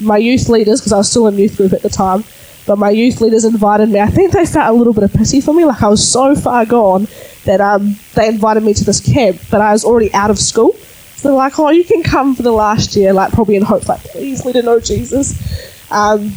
My 0.00 0.18
youth 0.18 0.48
leaders, 0.48 0.80
because 0.80 0.92
I 0.92 0.98
was 0.98 1.10
still 1.10 1.26
in 1.28 1.38
youth 1.38 1.56
group 1.56 1.72
at 1.72 1.82
the 1.82 1.88
time, 1.88 2.24
but 2.66 2.78
my 2.78 2.90
youth 2.90 3.20
leaders 3.20 3.44
invited 3.44 3.90
me. 3.90 4.00
I 4.00 4.08
think 4.08 4.32
they 4.32 4.46
felt 4.46 4.74
a 4.74 4.76
little 4.76 4.92
bit 4.92 5.04
of 5.04 5.12
pity 5.12 5.40
for 5.40 5.52
me, 5.52 5.64
like 5.64 5.82
I 5.82 5.88
was 5.88 6.06
so 6.06 6.34
far 6.34 6.64
gone 6.64 7.06
that 7.44 7.60
um, 7.60 7.96
they 8.14 8.28
invited 8.28 8.62
me 8.62 8.74
to 8.74 8.84
this 8.84 9.00
camp, 9.00 9.40
but 9.50 9.60
I 9.60 9.72
was 9.72 9.84
already 9.84 10.12
out 10.14 10.30
of 10.30 10.38
school. 10.38 10.72
So 10.72 11.28
they're 11.28 11.36
like, 11.36 11.58
"Oh, 11.58 11.70
you 11.70 11.84
can 11.84 12.02
come 12.02 12.34
for 12.34 12.42
the 12.42 12.52
last 12.52 12.96
year," 12.96 13.12
like 13.12 13.32
probably 13.32 13.56
in 13.56 13.62
hope, 13.62 13.88
like 13.88 14.00
please 14.00 14.44
let 14.44 14.54
her 14.54 14.62
know 14.62 14.80
Jesus. 14.80 15.90
Um, 15.90 16.32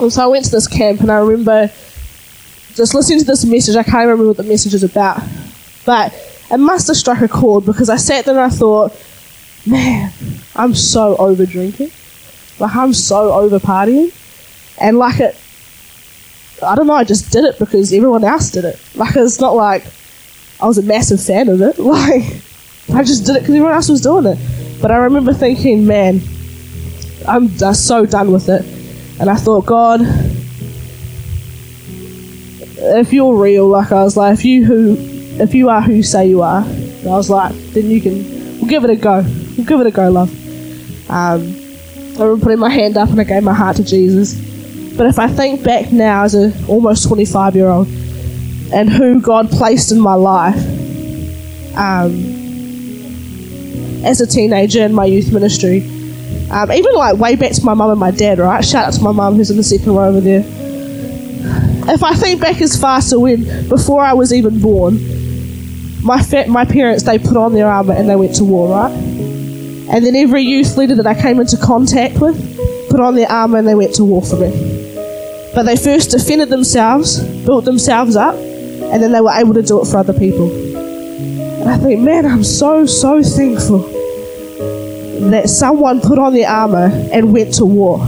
and 0.00 0.12
so 0.12 0.24
I 0.24 0.26
went 0.26 0.44
to 0.46 0.50
this 0.50 0.66
camp, 0.66 1.00
and 1.00 1.10
I 1.10 1.18
remember 1.18 1.70
just 2.74 2.94
listening 2.94 3.20
to 3.20 3.24
this 3.24 3.44
message. 3.44 3.76
I 3.76 3.82
can't 3.82 4.06
remember 4.06 4.26
what 4.26 4.36
the 4.36 4.42
message 4.42 4.74
is 4.74 4.82
about, 4.82 5.22
but 5.86 6.12
it 6.50 6.58
must 6.58 6.88
have 6.88 6.96
struck 6.96 7.20
a 7.20 7.28
chord 7.28 7.64
because 7.64 7.88
I 7.88 7.96
sat 7.96 8.24
there 8.24 8.34
and 8.34 8.52
I 8.52 8.54
thought, 8.54 8.92
"Man, 9.64 10.12
I'm 10.56 10.74
so 10.74 11.16
over 11.16 11.46
drinking, 11.46 11.90
like 12.58 12.74
I'm 12.74 12.92
so 12.92 13.32
over 13.32 13.60
partying." 13.60 14.12
And 14.78 14.98
like 14.98 15.20
it, 15.20 15.36
I 16.62 16.74
don't 16.74 16.86
know, 16.86 16.94
I 16.94 17.04
just 17.04 17.32
did 17.32 17.44
it 17.44 17.58
because 17.58 17.92
everyone 17.92 18.24
else 18.24 18.50
did 18.50 18.64
it. 18.64 18.78
Like, 18.94 19.16
it's 19.16 19.40
not 19.40 19.54
like 19.54 19.84
I 20.60 20.66
was 20.66 20.78
a 20.78 20.82
massive 20.82 21.22
fan 21.22 21.48
of 21.48 21.60
it. 21.60 21.78
Like, 21.82 22.22
I 22.92 23.04
just 23.04 23.24
did 23.24 23.36
it 23.36 23.40
because 23.40 23.54
everyone 23.54 23.72
else 23.72 23.88
was 23.88 24.00
doing 24.00 24.26
it. 24.26 24.38
But 24.80 24.90
I 24.90 24.96
remember 24.96 25.32
thinking, 25.32 25.86
man, 25.86 26.20
I'm 27.26 27.48
just 27.50 27.86
so 27.86 28.04
done 28.04 28.32
with 28.32 28.48
it. 28.48 28.64
And 29.20 29.30
I 29.30 29.36
thought, 29.36 29.66
God, 29.66 30.00
if 32.76 33.12
you're 33.12 33.36
real, 33.36 33.68
like 33.68 33.92
I 33.92 34.02
was 34.02 34.16
like, 34.16 34.34
if 34.34 34.44
you 34.44 34.64
who, 34.64 34.96
if 35.40 35.54
you 35.54 35.68
are 35.68 35.80
who 35.80 35.92
you 35.92 36.02
say 36.02 36.28
you 36.28 36.42
are, 36.42 36.62
I 36.62 37.06
was 37.06 37.30
like, 37.30 37.54
then 37.72 37.88
you 37.88 38.00
can, 38.00 38.24
we'll 38.58 38.68
give 38.68 38.84
it 38.84 38.90
a 38.90 38.96
go. 38.96 39.22
We'll 39.56 39.66
give 39.66 39.80
it 39.80 39.86
a 39.86 39.90
go, 39.90 40.10
love. 40.10 40.30
Um, 41.08 41.40
I 42.18 42.24
remember 42.24 42.42
putting 42.42 42.58
my 42.58 42.70
hand 42.70 42.96
up 42.96 43.08
and 43.10 43.20
I 43.20 43.24
gave 43.24 43.42
my 43.42 43.54
heart 43.54 43.76
to 43.76 43.84
Jesus. 43.84 44.51
But 44.96 45.06
if 45.06 45.18
I 45.18 45.28
think 45.28 45.62
back 45.64 45.90
now 45.92 46.24
as 46.24 46.34
a 46.34 46.52
almost 46.68 47.06
25 47.06 47.56
year 47.56 47.68
old 47.68 47.88
and 48.72 48.90
who 48.90 49.20
God 49.20 49.50
placed 49.50 49.90
in 49.92 50.00
my 50.00 50.14
life 50.14 50.56
um, 51.76 52.12
as 54.04 54.20
a 54.20 54.26
teenager 54.26 54.82
in 54.82 54.92
my 54.94 55.06
youth 55.06 55.32
ministry, 55.32 55.80
um, 56.50 56.70
even 56.70 56.94
like 56.94 57.16
way 57.16 57.36
back 57.36 57.52
to 57.52 57.64
my 57.64 57.74
mum 57.74 57.90
and 57.90 58.00
my 58.00 58.10
dad, 58.10 58.38
right? 58.38 58.64
Shout 58.64 58.86
out 58.88 58.92
to 58.94 59.02
my 59.02 59.12
mum 59.12 59.36
who's 59.36 59.50
in 59.50 59.56
the 59.56 59.62
second 59.62 59.94
row 59.94 60.08
over 60.08 60.20
there. 60.20 60.44
If 61.88 62.04
I 62.04 62.14
think 62.14 62.40
back 62.40 62.60
as 62.60 62.78
far 62.80 63.00
to 63.00 63.18
when, 63.18 63.68
before 63.68 64.02
I 64.02 64.12
was 64.12 64.32
even 64.32 64.60
born, 64.60 64.98
my 66.02 66.22
fa- 66.22 66.46
my 66.48 66.64
parents 66.64 67.04
they 67.04 67.18
put 67.18 67.36
on 67.36 67.54
their 67.54 67.68
armor 67.68 67.94
and 67.94 68.08
they 68.08 68.16
went 68.16 68.34
to 68.36 68.44
war, 68.44 68.68
right? 68.68 68.92
And 68.92 70.04
then 70.04 70.14
every 70.14 70.42
youth 70.42 70.76
leader 70.76 70.94
that 70.96 71.06
I 71.06 71.20
came 71.20 71.40
into 71.40 71.56
contact 71.56 72.20
with 72.20 72.88
put 72.90 73.00
on 73.00 73.14
their 73.14 73.30
armor 73.30 73.58
and 73.58 73.66
they 73.66 73.74
went 73.74 73.94
to 73.94 74.04
war 74.04 74.22
for 74.22 74.36
me. 74.36 74.71
But 75.54 75.64
they 75.64 75.76
first 75.76 76.10
defended 76.10 76.48
themselves, 76.48 77.22
built 77.44 77.66
themselves 77.66 78.16
up, 78.16 78.34
and 78.34 79.02
then 79.02 79.12
they 79.12 79.20
were 79.20 79.32
able 79.32 79.54
to 79.54 79.62
do 79.62 79.80
it 79.82 79.86
for 79.86 79.98
other 79.98 80.12
people. 80.12 80.50
And 81.60 81.68
I 81.68 81.76
think, 81.76 82.00
man, 82.00 82.24
I'm 82.24 82.42
so, 82.42 82.86
so 82.86 83.22
thankful 83.22 83.80
that 85.30 85.48
someone 85.48 86.00
put 86.00 86.18
on 86.18 86.32
their 86.32 86.48
armor 86.48 86.90
and 87.12 87.32
went 87.32 87.54
to 87.54 87.64
war. 87.64 88.00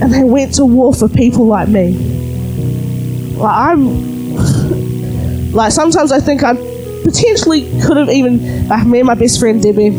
And 0.00 0.12
they 0.12 0.24
went 0.24 0.54
to 0.54 0.64
war 0.64 0.92
for 0.92 1.08
people 1.08 1.46
like 1.46 1.68
me. 1.68 1.92
Like, 3.36 3.56
I'm. 3.56 4.32
like, 5.52 5.72
sometimes 5.72 6.12
I 6.12 6.20
think 6.20 6.42
I 6.42 6.54
potentially 7.04 7.70
could 7.82 7.96
have 7.96 8.10
even. 8.10 8.68
Like, 8.68 8.86
me 8.86 8.98
and 8.98 9.06
my 9.06 9.14
best 9.14 9.40
friend 9.40 9.62
Debbie 9.62 9.90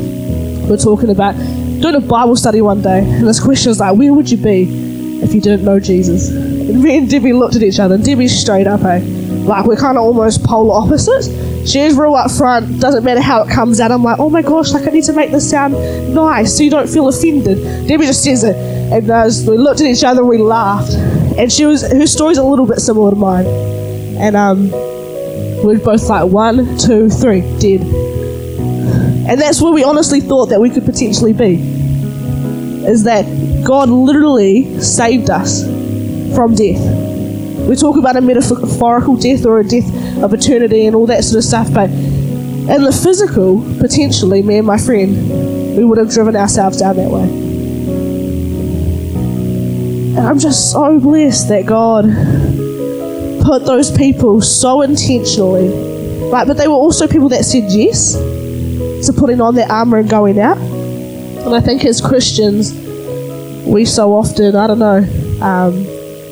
were 0.69 0.77
talking 0.77 1.09
about 1.09 1.35
doing 1.81 1.95
a 1.95 2.01
Bible 2.01 2.35
study 2.35 2.61
one 2.61 2.81
day. 2.81 2.99
And 2.99 3.25
this 3.27 3.39
question 3.39 3.71
is 3.71 3.79
like, 3.79 3.97
where 3.97 4.13
would 4.13 4.29
you 4.29 4.37
be 4.37 4.88
if 5.21 5.33
you 5.33 5.41
didn't 5.41 5.65
know 5.65 5.79
Jesus. 5.79 6.29
And 6.29 6.81
me 6.81 6.97
and 6.97 7.09
Debbie 7.09 7.33
looked 7.33 7.55
at 7.55 7.63
each 7.63 7.79
other, 7.79 7.97
Debbie's 7.97 8.37
straight 8.37 8.67
up, 8.67 8.83
eh? 8.83 9.01
Like, 9.45 9.65
we're 9.65 9.75
kind 9.75 9.97
of 9.97 10.03
almost 10.03 10.43
polar 10.43 10.75
opposites. 10.75 11.27
She's 11.69 11.95
real 11.95 12.15
up 12.15 12.31
front, 12.31 12.79
doesn't 12.79 13.03
matter 13.03 13.21
how 13.21 13.41
it 13.43 13.49
comes 13.49 13.79
out. 13.79 13.91
I'm 13.91 14.03
like, 14.03 14.19
oh 14.19 14.29
my 14.29 14.41
gosh, 14.41 14.71
like, 14.71 14.87
I 14.87 14.91
need 14.91 15.03
to 15.05 15.13
make 15.13 15.31
this 15.31 15.49
sound 15.49 15.73
nice 16.13 16.55
so 16.55 16.63
you 16.63 16.69
don't 16.69 16.89
feel 16.89 17.07
offended. 17.07 17.87
Debbie 17.87 18.05
just 18.05 18.23
says 18.23 18.43
it. 18.43 18.55
And 18.55 19.09
uh, 19.09 19.29
we 19.47 19.57
looked 19.57 19.81
at 19.81 19.87
each 19.87 20.03
other, 20.03 20.23
we 20.23 20.37
laughed. 20.37 20.93
And 21.37 21.51
she 21.51 21.65
was, 21.65 21.81
her 21.81 22.07
story's 22.07 22.37
a 22.37 22.43
little 22.43 22.65
bit 22.65 22.79
similar 22.79 23.11
to 23.11 23.15
mine. 23.15 23.45
And 23.45 24.35
um, 24.35 24.71
we're 25.63 25.79
both 25.79 26.07
like, 26.09 26.29
one, 26.31 26.77
two, 26.77 27.09
three, 27.09 27.41
dead. 27.59 27.81
And 29.29 29.39
that's 29.39 29.61
where 29.61 29.71
we 29.71 29.83
honestly 29.83 30.21
thought 30.21 30.47
that 30.47 30.59
we 30.59 30.69
could 30.69 30.85
potentially 30.85 31.33
be. 31.33 31.78
Is 32.89 33.03
that 33.03 33.25
God 33.63 33.89
literally 33.89 34.81
saved 34.81 35.29
us 35.29 35.63
from 36.35 36.55
death. 36.55 36.81
We 37.67 37.75
talk 37.75 37.97
about 37.97 38.15
a 38.15 38.21
metaphorical 38.21 39.15
death 39.15 39.45
or 39.45 39.59
a 39.59 39.63
death 39.63 39.87
of 40.23 40.33
eternity 40.33 40.87
and 40.87 40.95
all 40.95 41.05
that 41.05 41.23
sort 41.23 41.37
of 41.37 41.43
stuff, 41.43 41.71
but 41.71 41.89
in 41.89 42.83
the 42.83 42.91
physical, 42.91 43.61
potentially, 43.79 44.41
me 44.41 44.57
and 44.57 44.65
my 44.65 44.77
friend, 44.77 45.77
we 45.77 45.83
would 45.83 45.97
have 45.97 46.09
driven 46.09 46.35
ourselves 46.35 46.77
down 46.77 46.95
that 46.97 47.09
way. 47.09 47.23
And 50.17 50.27
I'm 50.27 50.39
just 50.39 50.71
so 50.71 50.99
blessed 50.99 51.49
that 51.49 51.65
God 51.65 52.05
put 53.43 53.65
those 53.65 53.91
people 53.95 54.41
so 54.41 54.81
intentionally, 54.81 55.69
right? 56.29 56.47
But 56.47 56.57
they 56.57 56.67
were 56.67 56.73
also 56.73 57.07
people 57.07 57.29
that 57.29 57.45
said 57.45 57.71
yes 57.71 58.13
to 58.13 59.13
putting 59.15 59.41
on 59.41 59.55
their 59.55 59.71
armor 59.71 59.97
and 59.97 60.09
going 60.09 60.39
out. 60.39 60.57
And 61.45 61.55
I 61.55 61.61
think 61.61 61.85
as 61.85 62.01
Christians, 62.01 62.73
we 63.65 63.85
so 63.85 64.13
often, 64.13 64.55
I 64.55 64.67
don't 64.67 64.79
know, 64.79 64.97
um, 65.41 65.85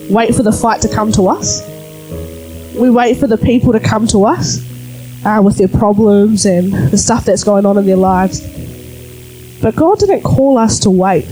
wait 0.09 0.35
for 0.35 0.43
the 0.43 0.51
fight 0.51 0.81
to 0.81 0.89
come 0.89 1.11
to 1.13 1.27
us. 1.27 1.65
We 2.75 2.89
wait 2.89 3.17
for 3.17 3.27
the 3.27 3.37
people 3.37 3.73
to 3.73 3.79
come 3.79 4.07
to 4.07 4.25
us 4.25 4.59
uh, 5.25 5.41
with 5.43 5.57
their 5.57 5.67
problems 5.67 6.45
and 6.45 6.73
the 6.73 6.97
stuff 6.97 7.25
that's 7.25 7.43
going 7.43 7.65
on 7.65 7.77
in 7.77 7.85
their 7.85 7.95
lives. 7.95 8.41
But 9.61 9.75
God 9.75 9.99
didn't 9.99 10.21
call 10.21 10.57
us 10.57 10.79
to 10.79 10.89
wait. 10.89 11.25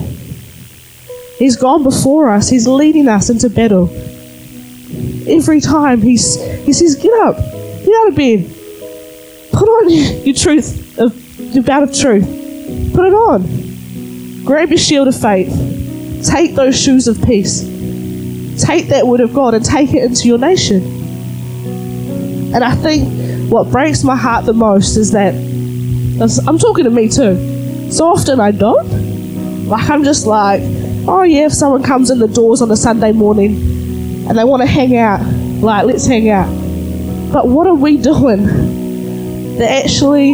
He's 1.37 1.55
gone 1.55 1.83
before 1.83 2.29
us. 2.29 2.49
He's 2.49 2.67
leading 2.67 3.07
us 3.07 3.29
into 3.29 3.49
battle. 3.49 3.89
Every 5.27 5.59
time 5.59 6.01
he's, 6.01 6.41
he 6.65 6.71
says, 6.73 6.95
Get 6.95 7.13
up, 7.21 7.35
get 7.37 7.95
out 8.01 8.07
of 8.09 8.15
bed, 8.15 8.49
put 9.51 9.67
on 9.67 9.89
your 10.25 10.35
truth, 10.35 10.97
your 10.97 11.63
belt 11.63 11.89
of 11.89 11.95
truth, 11.95 12.25
put 12.93 13.05
it 13.05 13.13
on. 13.13 13.64
Grab 14.45 14.69
your 14.69 14.77
shield 14.77 15.07
of 15.07 15.19
faith 15.19 15.75
Take 16.25 16.55
those 16.55 16.79
shoes 16.81 17.07
of 17.07 17.23
peace. 17.23 17.61
Take 18.63 18.87
that 18.87 19.05
word 19.05 19.19
of 19.19 19.33
God 19.33 19.53
and 19.53 19.63
take 19.63 19.93
it 19.93 20.03
into 20.03 20.27
your 20.27 20.39
nation. 20.39 20.81
And 22.53 22.63
I 22.63 22.73
think 22.73 23.51
what 23.51 23.69
breaks 23.69 24.03
my 24.03 24.15
heart 24.15 24.45
the 24.45 24.53
most 24.53 24.97
is 24.97 25.11
that 25.11 25.35
I'm 26.47 26.57
talking 26.57 26.85
to 26.85 26.89
me 26.89 27.09
too. 27.09 27.91
So 27.91 28.07
often 28.07 28.39
I 28.39 28.51
don't. 28.51 29.67
Like 29.67 29.87
I'm 29.87 30.03
just 30.03 30.25
like, 30.25 30.61
oh 31.07 31.21
yeah, 31.21 31.45
if 31.45 31.53
someone 31.53 31.83
comes 31.83 32.09
in 32.09 32.17
the 32.17 32.27
doors 32.27 32.61
on 32.61 32.71
a 32.71 32.77
Sunday 32.77 33.11
morning 33.11 34.27
and 34.27 34.35
they 34.35 34.43
want 34.43 34.63
to 34.63 34.67
hang 34.67 34.97
out, 34.97 35.21
like 35.61 35.85
let's 35.85 36.07
hang 36.07 36.29
out. 36.29 36.47
But 37.31 37.47
what 37.47 37.67
are 37.67 37.75
we 37.75 37.97
doing 37.97 38.45
that 39.57 39.85
actually 39.85 40.33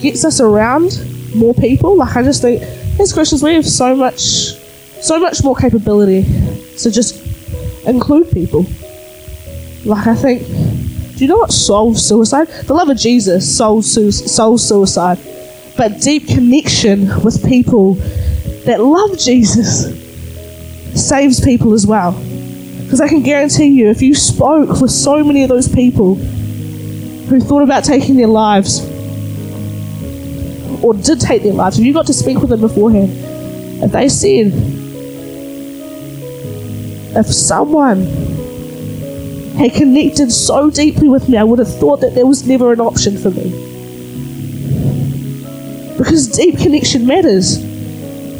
gets 0.00 0.24
us 0.24 0.40
around 0.40 1.07
more 1.34 1.54
people? 1.54 1.96
Like 1.96 2.16
I 2.16 2.22
just 2.22 2.42
think 2.42 2.62
as 3.00 3.12
Christians 3.12 3.42
we 3.42 3.54
have 3.54 3.66
so 3.66 3.94
much 3.94 4.20
so 5.00 5.20
much 5.20 5.44
more 5.44 5.54
capability 5.54 6.24
to 6.78 6.90
just 6.90 7.24
include 7.86 8.30
people. 8.30 8.66
Like 9.84 10.06
I 10.06 10.14
think 10.14 10.42
do 11.18 11.24
you 11.24 11.28
know 11.30 11.38
what 11.38 11.50
solves 11.50 12.06
suicide? 12.06 12.46
The 12.46 12.74
love 12.74 12.90
of 12.90 12.96
Jesus 12.96 13.56
solves, 13.56 13.92
solves 14.32 14.64
suicide. 14.64 15.18
But 15.76 16.00
deep 16.00 16.28
connection 16.28 17.08
with 17.24 17.44
people 17.44 17.94
that 18.66 18.80
love 18.80 19.18
Jesus 19.18 19.88
saves 20.94 21.40
people 21.40 21.74
as 21.74 21.88
well. 21.88 22.12
Because 22.12 23.00
I 23.00 23.08
can 23.08 23.24
guarantee 23.24 23.66
you, 23.66 23.88
if 23.88 24.00
you 24.00 24.14
spoke 24.14 24.80
with 24.80 24.92
so 24.92 25.24
many 25.24 25.42
of 25.42 25.48
those 25.48 25.66
people 25.66 26.14
who 26.14 27.40
thought 27.40 27.64
about 27.64 27.82
taking 27.82 28.16
their 28.16 28.28
lives, 28.28 28.88
or 30.82 30.94
did 30.94 31.20
take 31.20 31.42
their 31.42 31.52
lives, 31.52 31.78
if 31.78 31.84
you 31.84 31.92
got 31.92 32.06
to 32.06 32.14
speak 32.14 32.38
with 32.38 32.50
them 32.50 32.60
beforehand, 32.60 33.10
if 33.82 33.92
they 33.92 34.08
said, 34.08 34.52
if 37.16 37.26
someone 37.26 38.02
had 39.56 39.72
connected 39.72 40.30
so 40.30 40.70
deeply 40.70 41.08
with 41.08 41.28
me, 41.28 41.36
I 41.36 41.44
would 41.44 41.58
have 41.58 41.74
thought 41.78 42.00
that 42.00 42.14
there 42.14 42.26
was 42.26 42.46
never 42.46 42.72
an 42.72 42.80
option 42.80 43.18
for 43.18 43.30
me. 43.30 43.50
Because 45.98 46.28
deep 46.28 46.58
connection 46.58 47.06
matters. 47.06 47.58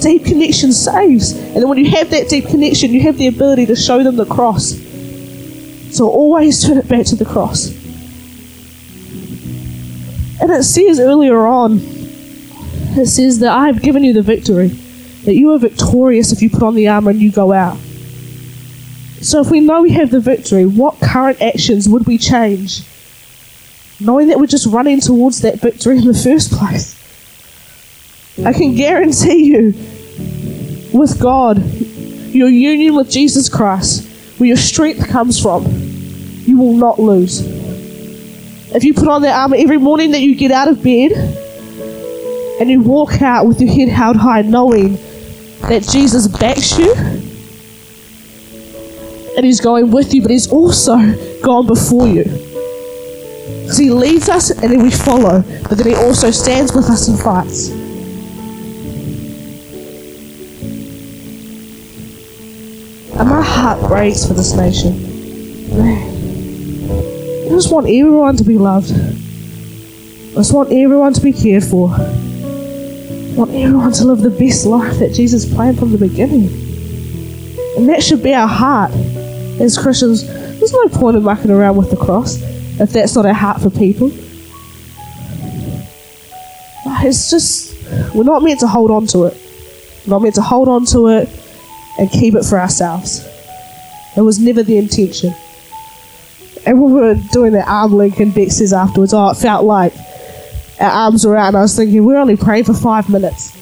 Deep 0.01 0.25
connection 0.25 0.73
saves. 0.73 1.33
And 1.33 1.57
then 1.57 1.69
when 1.69 1.79
you 1.79 1.91
have 1.91 2.11
that 2.11 2.29
deep 2.29 2.47
connection, 2.47 2.93
you 2.93 3.01
have 3.03 3.19
the 3.19 3.27
ability 3.27 3.67
to 3.67 3.75
show 3.75 4.05
them 4.05 4.15
the 4.15 4.27
cross. 4.27 4.79
So 5.91 6.09
always 6.09 6.65
turn 6.65 6.79
it 6.79 6.87
back 6.87 7.07
to 7.07 7.17
the 7.17 7.25
cross. 7.25 7.71
And 10.41 10.53
it 10.53 10.63
says 10.63 11.01
earlier 11.01 11.47
on, 11.47 11.98
it 12.99 13.07
says 13.07 13.39
that 13.41 13.51
I 13.51 13.67
have 13.67 13.83
given 13.83 14.05
you 14.05 14.13
the 14.13 14.23
victory, 14.23 14.69
that 15.25 15.35
you 15.35 15.53
are 15.53 15.59
victorious 15.59 16.33
if 16.33 16.43
you 16.43 16.51
put 16.51 16.63
on 16.63 16.75
the 16.75 16.89
armor 16.89 17.11
and 17.11 17.21
you 17.21 17.33
go 17.33 17.53
out. 17.53 17.77
So 19.21 19.41
if 19.41 19.51
we 19.51 19.61
know 19.61 19.83
we 19.83 19.93
have 19.93 20.11
the 20.11 20.21
victory, 20.21 20.65
what 20.65 21.01
current 21.01 21.43
actions 21.43 21.89
would 21.89 22.07
we 22.07 22.19
change? 22.19 22.83
Knowing 24.01 24.29
that 24.29 24.39
we're 24.39 24.47
just 24.47 24.67
running 24.67 25.01
towards 25.01 25.41
that 25.41 25.61
victory 25.61 25.99
in 25.99 26.07
the 26.07 26.15
first 26.15 26.53
place. 26.53 26.95
I 28.45 28.53
can 28.53 28.77
guarantee 28.77 29.47
you, 29.47 29.75
with 30.97 31.19
God, 31.21 31.59
your 31.59 32.49
union 32.49 32.95
with 32.95 33.11
Jesus 33.11 33.49
Christ, 33.49 34.09
where 34.39 34.47
your 34.47 34.57
strength 34.57 35.09
comes 35.09 35.41
from, 35.41 35.67
you 35.67 36.57
will 36.57 36.75
not 36.75 37.01
lose. 37.01 37.41
If 38.73 38.85
you 38.85 38.95
put 38.95 39.09
on 39.09 39.23
that 39.23 39.35
armor 39.35 39.57
every 39.57 39.79
morning 39.79 40.13
that 40.13 40.21
you 40.21 40.37
get 40.37 40.53
out 40.53 40.69
of 40.69 40.83
bed 40.83 41.13
and 42.61 42.71
you 42.71 42.81
walk 42.81 43.23
out 43.23 43.47
with 43.47 43.61
your 43.61 43.73
head 43.73 43.89
held 43.89 44.17
high, 44.17 44.43
knowing 44.43 44.95
that 45.69 45.87
Jesus 45.91 46.27
backs 46.27 46.79
you 46.79 46.93
and 49.39 49.47
He's 49.47 49.61
going 49.61 49.93
with 49.93 50.13
you, 50.13 50.23
but 50.23 50.33
He's 50.33 50.51
also 50.51 50.97
gone 51.43 51.67
before 51.69 52.09
you. 52.09 52.25
Because 52.25 53.79
He 53.79 53.91
leads 53.91 54.29
us 54.29 54.51
and 54.51 54.73
then 54.73 54.83
we 54.83 54.91
follow, 54.91 55.43
but 55.69 55.79
then 55.79 55.87
He 55.87 55.95
also 55.95 56.33
stands 56.33 56.75
with 56.75 56.87
us 56.87 57.07
and 57.07 57.19
fights. 57.21 57.71
And 63.17 63.29
my 63.29 63.43
heart 63.43 63.81
breaks 63.89 64.27
for 64.27 64.35
this 64.35 64.55
nation. 64.55 65.05
I 67.47 67.49
just 67.51 67.73
want 67.73 67.87
everyone 67.87 68.37
to 68.39 68.45
be 68.45 68.59
loved. 68.59 68.91
I 68.91 70.35
just 70.35 70.53
want 70.53 70.73
everyone 70.73 71.13
to 71.13 71.21
be 71.21 71.33
cared 71.33 71.63
for. 71.63 71.91
Want 73.39 73.53
everyone 73.53 73.93
to 73.93 74.05
live 74.05 74.19
the 74.19 74.31
best 74.31 74.67
life 74.67 74.99
that 74.99 75.15
Jesus 75.15 75.47
planned 75.55 75.79
from 75.79 75.93
the 75.93 75.99
beginning. 75.99 76.49
And 77.77 77.89
that 77.89 78.03
should 78.03 78.21
be 78.21 78.35
our 78.35 78.49
heart 78.49 78.91
as 79.61 79.79
Christians. 79.79 80.27
There's 80.27 80.73
no 80.73 80.89
point 80.89 81.17
in 81.17 81.23
mucking 81.23 81.53
around 81.53 81.77
with 81.77 81.89
the 81.93 81.97
cross 81.97 82.43
if 82.81 82.93
that's 82.93 83.15
not 83.15 83.27
our 83.27 83.33
heart 83.33 83.63
for 83.63 83.71
people. 83.71 84.11
It's 87.01 87.31
just, 87.31 87.77
we're 88.13 88.25
not 88.25 88.43
meant 88.43 88.59
to 88.59 88.67
hold 88.67 88.91
on 88.91 89.07
to 89.07 89.27
it. 89.27 89.41
We're 90.05 90.15
not 90.15 90.23
meant 90.23 90.35
to 90.35 90.43
hold 90.43 90.67
on 90.67 90.85
to 90.87 91.07
it 91.07 91.29
and 91.97 92.11
keep 92.11 92.35
it 92.35 92.45
for 92.45 92.59
ourselves. 92.59 93.25
It 94.17 94.23
was 94.23 94.41
never 94.41 94.65
the 94.65 94.79
intention. 94.79 95.33
And 96.67 96.83
when 96.83 96.93
we 96.93 97.01
were 97.01 97.15
doing 97.31 97.53
the 97.53 97.63
arm 97.63 97.93
link 97.93 98.19
and 98.19 98.35
Beck 98.35 98.51
says 98.51 98.73
afterwards, 98.73 99.15
oh, 99.15 99.31
it 99.31 99.37
felt 99.37 99.65
like 99.65 99.93
our 100.81 100.91
arms 100.91 101.27
were 101.27 101.37
out, 101.37 101.49
and 101.49 101.57
I 101.57 101.63
was 101.63 101.77
thinking, 101.77 102.05
we're 102.05 102.19
only 102.19 102.37
praying 102.37 102.65
for 102.65 102.75
five 102.75 103.09
minutes. 103.09 103.55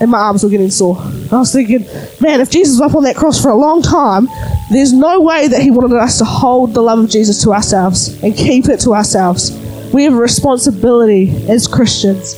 And 0.00 0.10
my 0.10 0.18
arms 0.18 0.42
were 0.42 0.48
getting 0.48 0.70
sore. 0.70 0.96
I 1.30 1.36
was 1.36 1.52
thinking, 1.52 1.84
man, 2.20 2.40
if 2.40 2.50
Jesus 2.50 2.80
was 2.80 2.90
up 2.90 2.96
on 2.96 3.04
that 3.04 3.16
cross 3.16 3.40
for 3.40 3.50
a 3.50 3.56
long 3.56 3.82
time, 3.82 4.28
there's 4.70 4.92
no 4.92 5.20
way 5.20 5.48
that 5.48 5.60
he 5.60 5.70
wanted 5.70 5.96
us 5.96 6.18
to 6.18 6.24
hold 6.24 6.72
the 6.72 6.80
love 6.80 7.00
of 7.00 7.10
Jesus 7.10 7.42
to 7.42 7.52
ourselves 7.52 8.22
and 8.22 8.34
keep 8.34 8.68
it 8.68 8.80
to 8.80 8.94
ourselves. 8.94 9.50
We 9.92 10.04
have 10.04 10.14
a 10.14 10.16
responsibility 10.16 11.30
as 11.48 11.66
Christians 11.66 12.34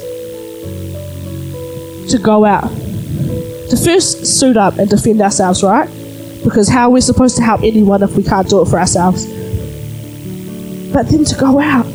to 2.10 2.18
go 2.18 2.44
out 2.44 2.70
to 3.72 3.76
first 3.76 4.26
suit 4.26 4.56
up 4.56 4.78
and 4.78 4.90
defend 4.90 5.22
ourselves, 5.22 5.62
right? 5.62 5.88
Because 6.44 6.68
how 6.68 6.88
are 6.88 6.90
we 6.90 7.00
supposed 7.00 7.36
to 7.36 7.42
help 7.42 7.62
anyone 7.62 8.02
if 8.02 8.16
we 8.16 8.22
can't 8.22 8.48
do 8.48 8.60
it 8.60 8.66
for 8.66 8.78
ourselves? 8.78 9.26
But 10.92 11.08
then 11.08 11.24
to 11.24 11.36
go 11.38 11.58
out. 11.58 11.86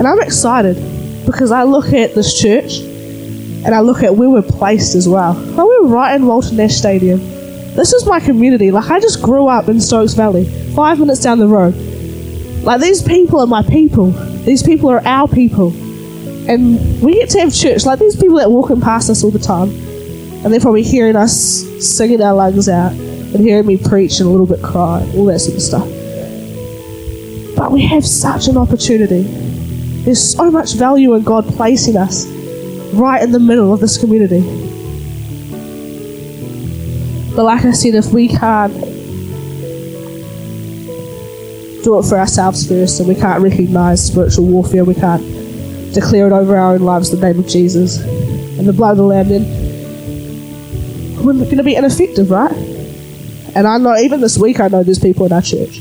And 0.00 0.08
I'm 0.08 0.18
excited 0.20 0.76
because 1.26 1.52
I 1.52 1.64
look 1.64 1.92
at 1.92 2.14
this 2.14 2.40
church 2.40 2.78
and 2.78 3.74
I 3.74 3.80
look 3.80 4.02
at 4.02 4.16
where 4.16 4.30
we're 4.30 4.40
placed 4.40 4.94
as 4.94 5.06
well. 5.06 5.34
Like 5.34 5.58
we're 5.58 5.88
right 5.88 6.14
in 6.14 6.24
Walter 6.24 6.54
Nash 6.54 6.72
Stadium. 6.72 7.18
This 7.18 7.92
is 7.92 8.06
my 8.06 8.18
community. 8.18 8.70
Like 8.70 8.90
I 8.90 8.98
just 8.98 9.22
grew 9.22 9.46
up 9.48 9.68
in 9.68 9.78
Stokes 9.78 10.14
Valley, 10.14 10.46
five 10.74 10.98
minutes 10.98 11.20
down 11.20 11.38
the 11.38 11.46
road. 11.46 11.74
Like 12.64 12.80
these 12.80 13.02
people 13.02 13.40
are 13.40 13.46
my 13.46 13.62
people. 13.62 14.12
These 14.46 14.62
people 14.62 14.88
are 14.88 15.06
our 15.06 15.28
people. 15.28 15.68
And 16.48 17.02
we 17.02 17.16
get 17.16 17.28
to 17.32 17.40
have 17.40 17.54
church, 17.54 17.84
like 17.84 17.98
these 17.98 18.16
people 18.16 18.38
that 18.38 18.50
walking 18.50 18.80
past 18.80 19.10
us 19.10 19.22
all 19.22 19.30
the 19.30 19.38
time, 19.38 19.68
and 19.68 20.46
they're 20.50 20.60
probably 20.60 20.82
hearing 20.82 21.14
us 21.14 21.34
singing 21.86 22.22
our 22.22 22.32
lungs 22.32 22.70
out 22.70 22.92
and 22.92 23.40
hearing 23.40 23.66
me 23.66 23.76
preach 23.76 24.18
and 24.20 24.30
a 24.30 24.32
little 24.32 24.46
bit 24.46 24.62
cry, 24.62 25.06
all 25.14 25.26
that 25.26 25.40
sort 25.40 25.56
of 25.56 25.62
stuff. 25.62 25.86
But 27.54 27.70
we 27.70 27.82
have 27.82 28.06
such 28.06 28.48
an 28.48 28.56
opportunity. 28.56 29.49
There's 30.04 30.34
so 30.34 30.50
much 30.50 30.74
value 30.74 31.14
in 31.14 31.22
God 31.22 31.46
placing 31.46 31.96
us 31.96 32.26
right 32.92 33.22
in 33.22 33.32
the 33.32 33.40
middle 33.40 33.72
of 33.72 33.80
this 33.80 33.98
community. 33.98 34.40
But 37.36 37.44
like 37.44 37.64
I 37.64 37.72
said, 37.72 37.94
if 37.94 38.12
we 38.12 38.28
can't 38.28 38.72
do 41.84 41.98
it 41.98 42.02
for 42.04 42.18
ourselves 42.18 42.66
first 42.66 42.98
and 43.00 43.08
we 43.08 43.14
can't 43.14 43.42
recognize 43.42 44.04
spiritual 44.04 44.46
warfare, 44.46 44.84
we 44.84 44.94
can't 44.94 45.22
declare 45.94 46.26
it 46.26 46.32
over 46.32 46.56
our 46.56 46.74
own 46.74 46.80
lives 46.80 47.12
in 47.12 47.20
the 47.20 47.26
name 47.26 47.38
of 47.40 47.48
Jesus 47.48 47.98
and 47.98 48.66
the 48.66 48.72
blood 48.72 48.92
of 48.92 48.96
the 48.98 49.02
Lamb, 49.04 49.28
then 49.28 49.44
we're 51.24 51.32
going 51.32 51.56
to 51.56 51.62
be 51.62 51.74
ineffective, 51.74 52.30
right? 52.30 52.52
And 53.54 53.66
I 53.66 53.78
know, 53.78 53.96
even 53.96 54.20
this 54.20 54.38
week, 54.38 54.60
I 54.60 54.68
know 54.68 54.82
there's 54.82 54.98
people 54.98 55.26
in 55.26 55.32
our 55.32 55.42
church. 55.42 55.80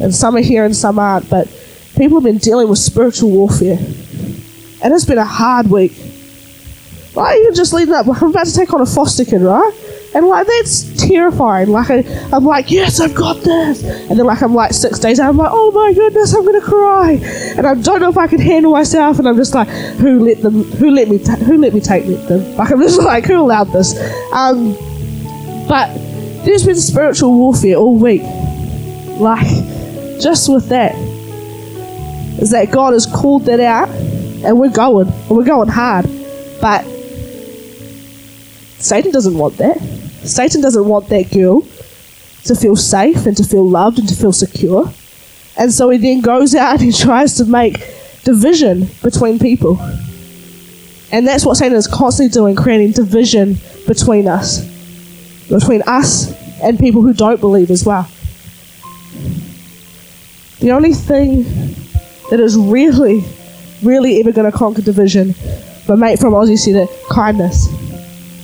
And 0.00 0.14
some 0.14 0.36
are 0.36 0.40
here 0.40 0.64
and 0.64 0.74
some 0.74 0.98
aren't, 0.98 1.28
but 1.28 1.48
people 1.96 2.18
have 2.18 2.24
been 2.24 2.38
dealing 2.38 2.68
with 2.68 2.78
spiritual 2.78 3.30
warfare. 3.30 3.78
And 4.82 4.94
it's 4.94 5.04
been 5.04 5.18
a 5.18 5.24
hard 5.24 5.70
week. 5.70 5.92
Like, 7.14 7.38
even 7.38 7.54
just 7.54 7.72
leading 7.72 7.94
up, 7.94 8.06
I'm 8.08 8.30
about 8.30 8.46
to 8.46 8.54
take 8.54 8.72
on 8.72 8.80
a 8.80 8.86
foster 8.86 9.24
kid, 9.24 9.42
right? 9.42 9.72
And 10.12 10.26
like 10.26 10.46
that's 10.46 11.06
terrifying. 11.06 11.68
Like 11.68 11.90
I, 11.90 11.98
am 12.32 12.44
like, 12.44 12.70
yes, 12.70 12.98
I've 12.98 13.14
got 13.14 13.42
this. 13.42 13.84
And 13.84 14.18
then 14.18 14.26
like 14.26 14.42
I'm 14.42 14.54
like 14.54 14.72
six 14.72 14.98
days 14.98 15.20
out, 15.20 15.28
I'm 15.28 15.36
like, 15.36 15.50
oh 15.52 15.70
my 15.70 15.92
goodness, 15.92 16.34
I'm 16.34 16.44
gonna 16.44 16.60
cry. 16.60 17.12
And 17.56 17.66
I 17.66 17.74
don't 17.74 18.00
know 18.00 18.08
if 18.08 18.18
I 18.18 18.26
can 18.26 18.40
handle 18.40 18.72
myself. 18.72 19.20
And 19.20 19.28
I'm 19.28 19.36
just 19.36 19.54
like, 19.54 19.68
who 19.68 20.24
let 20.24 20.42
them? 20.42 20.64
Who 20.64 20.90
let 20.90 21.08
me? 21.08 21.18
Ta- 21.18 21.36
who 21.36 21.58
let 21.58 21.74
me 21.74 21.80
take 21.80 22.06
them? 22.06 22.40
Like 22.60 22.72
I'm 22.72 22.80
just 22.80 23.00
like, 23.00 23.24
who 23.24 23.40
allowed 23.40 23.72
this? 23.72 23.94
Um, 24.32 24.74
but 25.68 25.94
there's 26.44 26.66
been 26.66 26.74
spiritual 26.76 27.32
warfare 27.32 27.76
all 27.76 27.96
week. 27.96 28.22
Like 29.20 29.46
just 30.20 30.48
with 30.52 30.68
that, 30.70 30.94
is 32.40 32.50
that 32.50 32.70
God 32.70 32.94
has 32.94 33.06
called 33.06 33.44
that 33.44 33.60
out, 33.60 33.88
and 33.88 34.58
we're 34.58 34.70
going, 34.70 35.08
and 35.08 35.30
we're 35.30 35.44
going 35.44 35.68
hard. 35.68 36.06
But 36.60 36.84
Satan 38.78 39.12
doesn't 39.12 39.36
want 39.36 39.56
that. 39.58 39.78
Satan 40.24 40.60
doesn't 40.60 40.86
want 40.86 41.08
that 41.08 41.30
girl 41.32 41.62
to 42.44 42.54
feel 42.54 42.76
safe 42.76 43.26
and 43.26 43.36
to 43.36 43.44
feel 43.44 43.68
loved 43.68 43.98
and 43.98 44.08
to 44.08 44.14
feel 44.14 44.32
secure. 44.32 44.90
And 45.58 45.72
so 45.72 45.90
he 45.90 45.98
then 45.98 46.20
goes 46.22 46.54
out 46.54 46.74
and 46.74 46.82
he 46.82 46.92
tries 46.92 47.36
to 47.36 47.44
make 47.44 47.74
division 48.24 48.88
between 49.02 49.38
people. 49.38 49.78
And 51.12 51.26
that's 51.26 51.44
what 51.44 51.56
Satan 51.56 51.76
is 51.76 51.86
constantly 51.86 52.32
doing, 52.32 52.56
creating 52.56 52.92
division 52.92 53.58
between 53.86 54.28
us, 54.28 54.64
between 55.48 55.82
us 55.82 56.32
and 56.62 56.78
people 56.78 57.02
who 57.02 57.12
don't 57.12 57.40
believe 57.40 57.70
as 57.70 57.84
well. 57.84 58.08
The 60.60 60.70
only 60.70 60.92
thing 60.94 61.44
that 62.30 62.40
is 62.40 62.56
really, 62.56 63.24
really 63.82 64.20
ever 64.20 64.32
going 64.32 64.50
to 64.50 64.56
conquer 64.56 64.82
division, 64.82 65.34
But 65.86 65.98
mate 65.98 66.18
from 66.18 66.32
Aussie 66.32 66.56
said 66.56 66.76
it 66.76 66.90
kindness. 67.10 67.68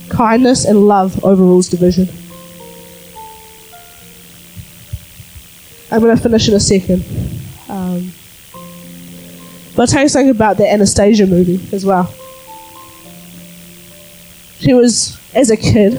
Kindness 0.09 0.65
and 0.65 0.87
love 0.87 1.23
overrules 1.23 1.69
division. 1.69 2.07
I'm 5.89 6.01
going 6.01 6.15
to 6.15 6.21
finish 6.21 6.49
in 6.49 6.53
a 6.53 6.59
second. 6.59 7.03
Um, 7.69 8.11
but 9.75 9.83
I'll 9.83 9.87
tell 9.87 10.03
you 10.03 10.09
something 10.09 10.29
about 10.29 10.57
the 10.57 10.69
Anastasia 10.69 11.25
movie 11.25 11.61
as 11.73 11.85
well. 11.85 12.13
She 14.59 14.73
was, 14.73 15.17
as 15.33 15.49
a 15.49 15.55
kid, 15.55 15.93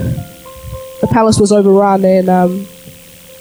the 1.01 1.07
palace 1.11 1.39
was 1.39 1.53
overrun 1.53 2.05
and 2.05 2.29
um, 2.29 2.67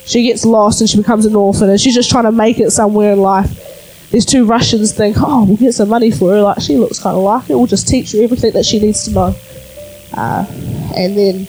she 0.05 0.23
gets 0.23 0.45
lost 0.45 0.79
and 0.79 0.89
she 0.89 0.97
becomes 0.97 1.25
an 1.25 1.35
orphan 1.35 1.69
and 1.69 1.81
she's 1.81 1.95
just 1.95 2.09
trying 2.09 2.23
to 2.25 2.31
make 2.31 2.59
it 2.59 2.71
somewhere 2.71 3.13
in 3.13 3.19
life. 3.19 3.67
These 4.11 4.25
two 4.25 4.45
Russians 4.45 4.93
think, 4.93 5.17
oh, 5.19 5.43
we'll 5.45 5.57
get 5.57 5.73
some 5.73 5.89
money 5.89 6.11
for 6.11 6.31
her. 6.31 6.41
Like, 6.41 6.61
she 6.61 6.77
looks 6.77 6.99
kind 6.99 7.17
of 7.17 7.23
like 7.23 7.49
it. 7.49 7.55
We'll 7.55 7.67
just 7.67 7.87
teach 7.87 8.13
her 8.13 8.23
everything 8.23 8.53
that 8.53 8.65
she 8.65 8.79
needs 8.79 9.03
to 9.05 9.11
know. 9.11 9.35
Uh, 10.13 10.45
and 10.95 11.17
then 11.17 11.47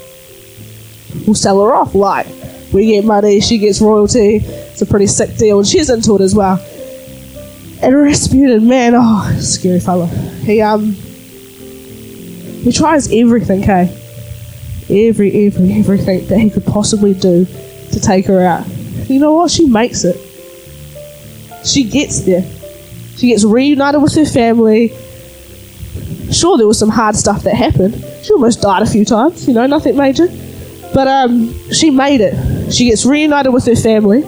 we'll 1.25 1.35
sell 1.35 1.62
her 1.62 1.73
off. 1.73 1.94
Like, 1.94 2.27
we 2.73 2.87
get 2.87 3.05
money, 3.05 3.40
she 3.40 3.59
gets 3.59 3.81
royalty. 3.81 4.37
It's 4.37 4.83
a 4.83 4.87
pretty 4.87 5.07
sick 5.07 5.37
deal, 5.37 5.59
and 5.59 5.66
she's 5.66 5.88
into 5.88 6.16
it 6.16 6.21
as 6.21 6.35
well. 6.35 6.59
And 7.81 7.97
Rasputin, 7.97 8.66
man, 8.66 8.94
oh, 8.97 9.37
scary 9.40 9.79
fella. 9.81 10.09
He 10.09 10.61
um, 10.61 10.92
he 12.62 12.73
tries 12.73 13.11
everything, 13.12 13.62
okay? 13.62 13.94
Every, 14.90 15.47
every, 15.47 15.73
everything 15.75 16.27
that 16.27 16.38
he 16.38 16.51
could 16.51 16.66
possibly 16.66 17.14
do 17.14 17.44
to 17.44 18.01
take 18.01 18.27
her 18.27 18.42
out. 18.42 18.66
You 19.09 19.21
know 19.21 19.33
what? 19.33 19.51
She 19.51 19.66
makes 19.66 20.05
it. 20.05 20.16
She 21.64 21.85
gets 21.85 22.21
there. 22.21 22.44
She 23.16 23.29
gets 23.29 23.44
reunited 23.44 24.01
with 24.01 24.14
her 24.14 24.25
family. 24.25 24.88
Sure, 26.33 26.57
there 26.57 26.66
was 26.66 26.79
some 26.79 26.88
hard 26.88 27.16
stuff 27.16 27.42
that 27.42 27.55
happened. 27.55 27.94
She 28.23 28.33
almost 28.33 28.61
died 28.61 28.83
a 28.83 28.87
few 28.87 29.05
times, 29.05 29.49
you 29.49 29.55
know, 29.55 29.66
nothing 29.66 29.97
major. 29.97 30.29
But 30.94 31.09
um, 31.09 31.53
she 31.71 31.90
made 31.90 32.21
it. 32.21 32.73
She 32.73 32.87
gets 32.87 33.05
reunited 33.05 33.53
with 33.53 33.66
her 33.66 33.77
family. 33.77 34.25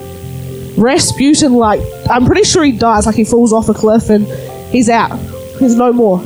Rasputin, 0.77 1.55
like, 1.55 1.81
I'm 2.09 2.27
pretty 2.27 2.45
sure 2.45 2.65
he 2.65 2.73
dies, 2.73 3.07
like 3.07 3.15
he 3.15 3.25
falls 3.25 3.53
off 3.53 3.69
a 3.69 3.75
cliff 3.75 4.11
and 4.11 4.27
he's 4.71 4.89
out. 4.89 5.19
He's 5.59 5.75
no 5.75 5.93
more. 5.93 6.19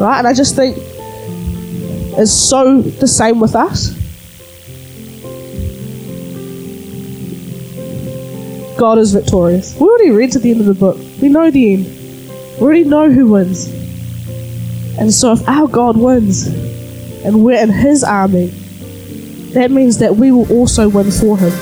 Right? 0.00 0.18
And 0.18 0.26
I 0.26 0.32
just 0.32 0.56
think 0.56 0.76
it's 0.78 2.32
so 2.32 2.82
the 2.82 3.08
same 3.08 3.40
with 3.40 3.54
us. 3.54 3.99
God 8.80 8.96
is 8.96 9.12
victorious. 9.12 9.74
We 9.78 9.86
already 9.86 10.10
read 10.10 10.32
to 10.32 10.38
the 10.38 10.50
end 10.52 10.60
of 10.60 10.66
the 10.66 10.72
book. 10.72 10.96
We 11.20 11.28
know 11.28 11.50
the 11.50 11.74
end. 11.74 11.84
We 12.58 12.62
already 12.62 12.84
know 12.84 13.10
who 13.10 13.26
wins. 13.26 13.68
And 14.98 15.12
so 15.12 15.32
if 15.32 15.46
our 15.46 15.68
God 15.68 15.98
wins 15.98 16.46
and 16.46 17.44
we're 17.44 17.62
in 17.62 17.68
his 17.68 18.02
army, 18.02 18.46
that 19.52 19.70
means 19.70 19.98
that 19.98 20.16
we 20.16 20.32
will 20.32 20.50
also 20.50 20.88
win 20.88 21.10
for 21.10 21.36
him. 21.36 21.52